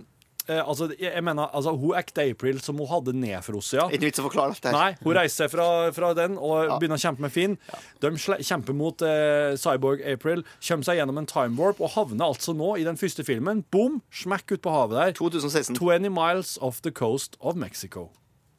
[0.51, 3.87] eh, altså, jeg mener, altså, hun ekte April som hun hadde nedfrosset, ja.
[3.89, 4.79] Ikke vits å forklare alt det her.
[4.79, 7.57] Nei, hun reiser fra, fra den og begynner å kjempe med Finn.
[8.05, 12.29] De sle- kjemper mot eh, Cyborg April, kommer seg gjennom en time warp og havner
[12.29, 13.65] altså nå i den første filmen.
[13.73, 14.03] Boom!
[14.13, 15.17] Smekk ut på havet der.
[15.23, 15.81] 2016.
[15.81, 18.11] 20 miles off the coast of Mexico.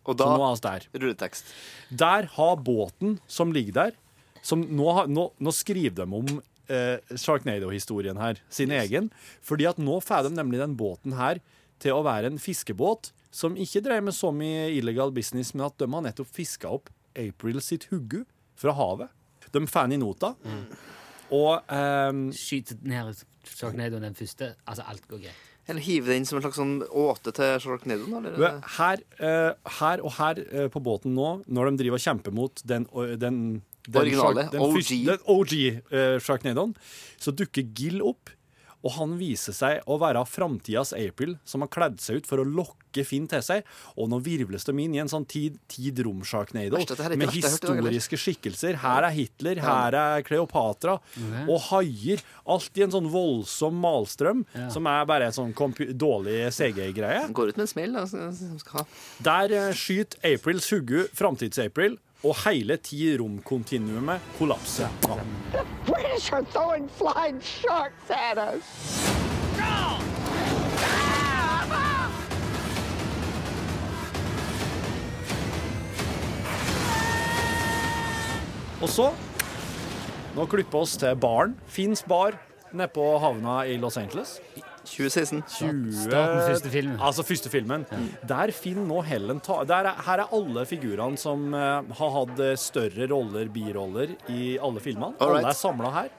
[0.04, 0.88] Og Så da nå er vi der.
[1.02, 1.52] rulletekst.
[1.90, 3.94] Der har båten som ligger der
[4.44, 6.32] som nå, har, nå, nå skriver de om
[6.68, 9.10] eh, Sharknado-historien her, sin egen.
[9.42, 11.40] Fordi at nå får de nemlig den båten her
[11.84, 15.80] til å være en fiskebåt som ikke dreier med så mye illegal business, men at
[15.82, 18.22] de har nettopp fiska opp April sitt huggu
[18.60, 19.10] fra havet.
[19.54, 20.34] De får den i nota.
[21.34, 24.54] Og ehm, Skyt ned Sharknado den første.
[24.68, 25.50] Altså, alt går greit.
[25.68, 28.08] Eller hive det inn som en slags sånn åte til Sharknado?
[28.78, 32.64] Her, eh, her og her eh, på båten nå, når de driver og kjemper mot
[32.68, 32.84] den,
[33.22, 33.38] den,
[33.88, 34.76] den Originale, den OG.
[34.76, 35.54] første- Den OG
[35.92, 36.76] eh, Sharknadoen,
[37.18, 38.30] så dukker Gill opp.
[38.84, 42.48] Og han viser seg å være framtidas April, som har kledd seg ut for å
[42.48, 43.64] lokke Finn til seg.
[43.98, 45.98] Og nå virvles de inn i en sånn tid, tid
[47.18, 48.78] med historiske skikkelser.
[48.84, 51.00] Her er Hitler, her er Kleopatra.
[51.48, 52.22] Og haier.
[52.54, 55.56] Alt i en sånn voldsom malstrøm, som er bare en sånn
[55.98, 57.26] dårlig CG-greie.
[57.34, 58.06] Går ut med en smell, da.
[58.76, 58.86] ha.
[59.26, 64.88] Der eh, skyter Aprils huggu framtids-April, og hele ti-rom-kontinuumet kollapser.
[65.08, 65.64] Ja.
[65.86, 68.64] British are throwing flying sharks at us.
[78.84, 79.12] Og så
[80.34, 81.54] Nå klipper vi oss til baren.
[81.70, 82.34] Fins bar
[82.74, 84.40] nede på havna i Los Angeles.
[84.84, 85.44] 2016.
[85.58, 85.94] 20...
[86.06, 86.96] Statens første film.
[87.00, 87.86] Altså første filmen.
[88.30, 92.44] Der finner nå Helen ta der er, Her er alle figurene som uh, har hatt
[92.44, 95.14] eh, større roller, biroller, i alle filmene.
[95.18, 95.44] Alright.
[95.44, 96.12] Alle er samla her.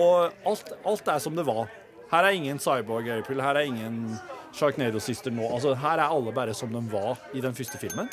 [0.00, 1.68] Og alt, alt er som det var.
[2.10, 4.18] Her er ingen Cyborg April, her er ingen
[4.54, 5.46] Sharknado Sister nå.
[5.50, 8.10] Altså, her er alle bare som de var i den første filmen.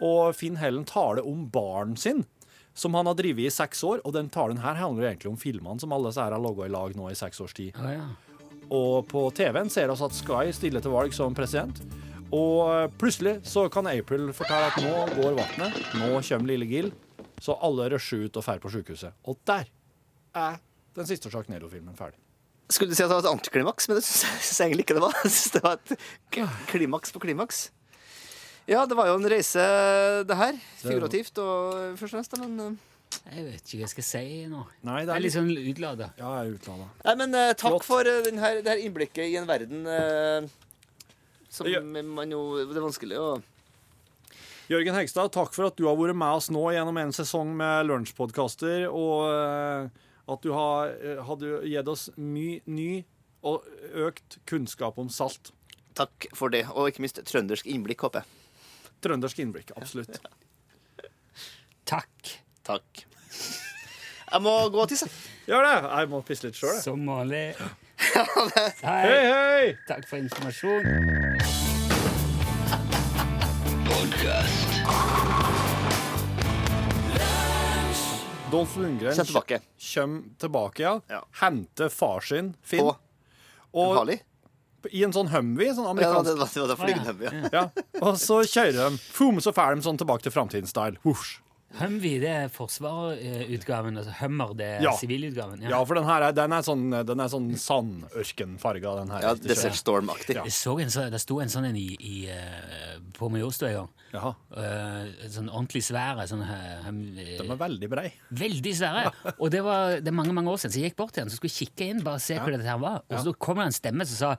[0.00, 2.24] Og Finn Helen taler om barn sin,
[2.72, 4.00] som han har drevet i seks år.
[4.06, 6.68] Og den talen her handler jo egentlig om filmene som alle disse her har laga
[6.68, 7.76] i lag nå i seks års tid.
[7.76, 8.29] Ja, ja.
[8.70, 11.82] Og på TV-en ser vi at Sky stiller til valg som president.
[12.30, 16.92] Og plutselig så kan April fortelle at nå går vannet, nå kommer lille Gill.
[17.40, 19.16] Så alle rusher ut og drar på sykehuset.
[19.26, 19.66] Og der
[20.36, 20.60] er
[20.94, 22.20] den siste Sharknado-filmen ferdig.
[22.70, 25.02] Skulle du si at det var et antiklimaks, men det syns jeg egentlig ikke det
[25.02, 25.16] var.
[25.24, 27.64] Jeg synes det var et klimaks på klimaks.
[28.70, 29.64] Ja, det var jo en reise,
[30.28, 30.58] det her.
[30.78, 34.62] Figurativt og først og fremst, men eh, Jeg vet ikke hva jeg skal si nå.
[34.86, 36.10] Nei, Jeg er litt sånn utlada.
[36.18, 36.88] Ja, jeg er utlada.
[37.04, 37.86] Nei, men uh, takk Flott.
[37.86, 40.46] for uh, denne, det her innblikket i en verden uh,
[41.50, 41.80] som Ja.
[41.82, 43.30] man jo Det er vanskelig å
[44.70, 47.88] Jørgen Hegstad, takk for at du har vært med oss nå gjennom en sesong med
[47.88, 49.90] lunsjpodkaster, og
[50.30, 50.92] at du har
[51.26, 53.00] hadde gitt oss mye ny
[53.42, 53.66] og
[54.06, 55.50] økt kunnskap om salt.
[55.98, 58.62] Takk for det, og ikke minst trøndersk innblikk, håper jeg.
[59.02, 60.20] Trøndersk innblikk, absolutt.
[61.90, 62.36] Takk.
[62.70, 63.04] Takk.
[64.30, 65.08] Jeg må gå og tisse.
[65.48, 65.76] Gjør det!
[65.90, 66.84] Jeg må pisse litt sjøl, jeg.
[66.86, 67.44] Som vanlig.
[68.00, 68.24] Hei,
[68.86, 69.22] Hei.
[69.26, 69.72] hei!
[69.90, 70.86] Takk for informasjon.
[78.50, 79.60] Dolph Lundgren Kjem tilbake.
[79.78, 80.94] Kjem tilbake, ja.
[81.08, 81.20] Ja.
[81.40, 82.96] Henter far sin, Finn, På
[83.78, 84.18] og Harley.
[84.90, 87.52] i en sånn Humvee, sånn Ja, det var amerikansk det, det var det flygende høvet,
[87.52, 87.60] ja.
[87.60, 87.84] ja.
[88.02, 90.98] Og så kjører de, foom, så fæl de sånn tilbake til framtidens style.
[91.06, 91.36] Whoosh.
[91.78, 93.98] Humvee det er forsvarutgaven.
[94.00, 94.90] Altså Hummer det er Ja.
[94.98, 95.62] sivilutgaven.
[95.62, 99.20] Ja, for den her er, den er sånn, den er sånn sandørkenfarga, den her.
[99.22, 99.76] Ja, Desert?
[99.78, 100.34] Storm-aktig.
[100.34, 103.74] Jeg så en, så, det sto en sånn en i, i, eh, på Majorstua en
[103.80, 103.88] gang.
[104.12, 104.32] Jaha.
[104.56, 106.26] Eh, sånn ordentlig svære.
[106.26, 106.42] Sånn,
[106.86, 108.12] hum- De er veldig brei.
[108.32, 109.12] Veldig svære.
[109.38, 111.30] Og det var det er mange mange år siden, så jeg gikk bort til den
[111.30, 113.02] så skulle jeg kikke inn, bare se hva dette her var.
[113.10, 114.36] Og så kom det en stemme som sa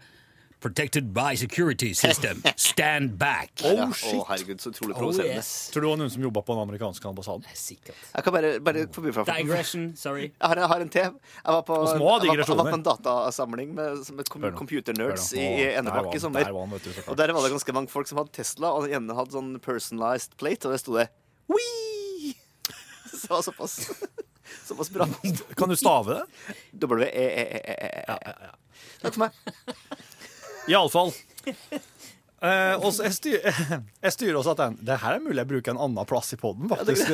[0.62, 2.44] Protected by security system.
[2.56, 3.50] Stand back.
[3.66, 4.14] Oh, shit.
[4.20, 5.40] Å, herregud, så utrolig Oh, provoserende.
[5.42, 5.50] yes.
[5.74, 7.48] Tror du det var noen som jobba på den amerikanske ambassaden?
[7.58, 7.98] Sikkert.
[8.14, 10.28] Jeg kan bare, bare forbi fra Digression, sorry.
[10.30, 11.08] Jeg har, jeg har en til.
[11.42, 12.62] Jeg var på, Og små jeg var, jeg digresjoner.
[12.62, 14.60] var på en datasamling med, med kom, Hør nå.
[14.62, 15.50] computernerds Hør i, nå.
[15.50, 16.46] i Å, der Enebakk var i han, sommer.
[16.46, 17.10] der var han, vet du, så klart.
[17.10, 19.52] og der var det ganske mange folk som hadde Tesla, og den ene hadde sånn
[19.66, 21.08] personalized plate, og der sto det
[21.50, 22.36] Wii!
[23.12, 23.80] Så det var såpass,
[24.70, 25.10] såpass bra.
[25.58, 26.56] Kan du stave det?
[26.86, 28.52] W-E-E-E-E.
[29.02, 29.32] Takk for meg.
[30.70, 31.14] Iallfall.
[32.42, 33.38] Eh, og jeg, styr,
[34.06, 36.42] jeg styrer også at den, det her er mulig jeg bruker en annen plass i
[36.42, 37.06] poden, faktisk.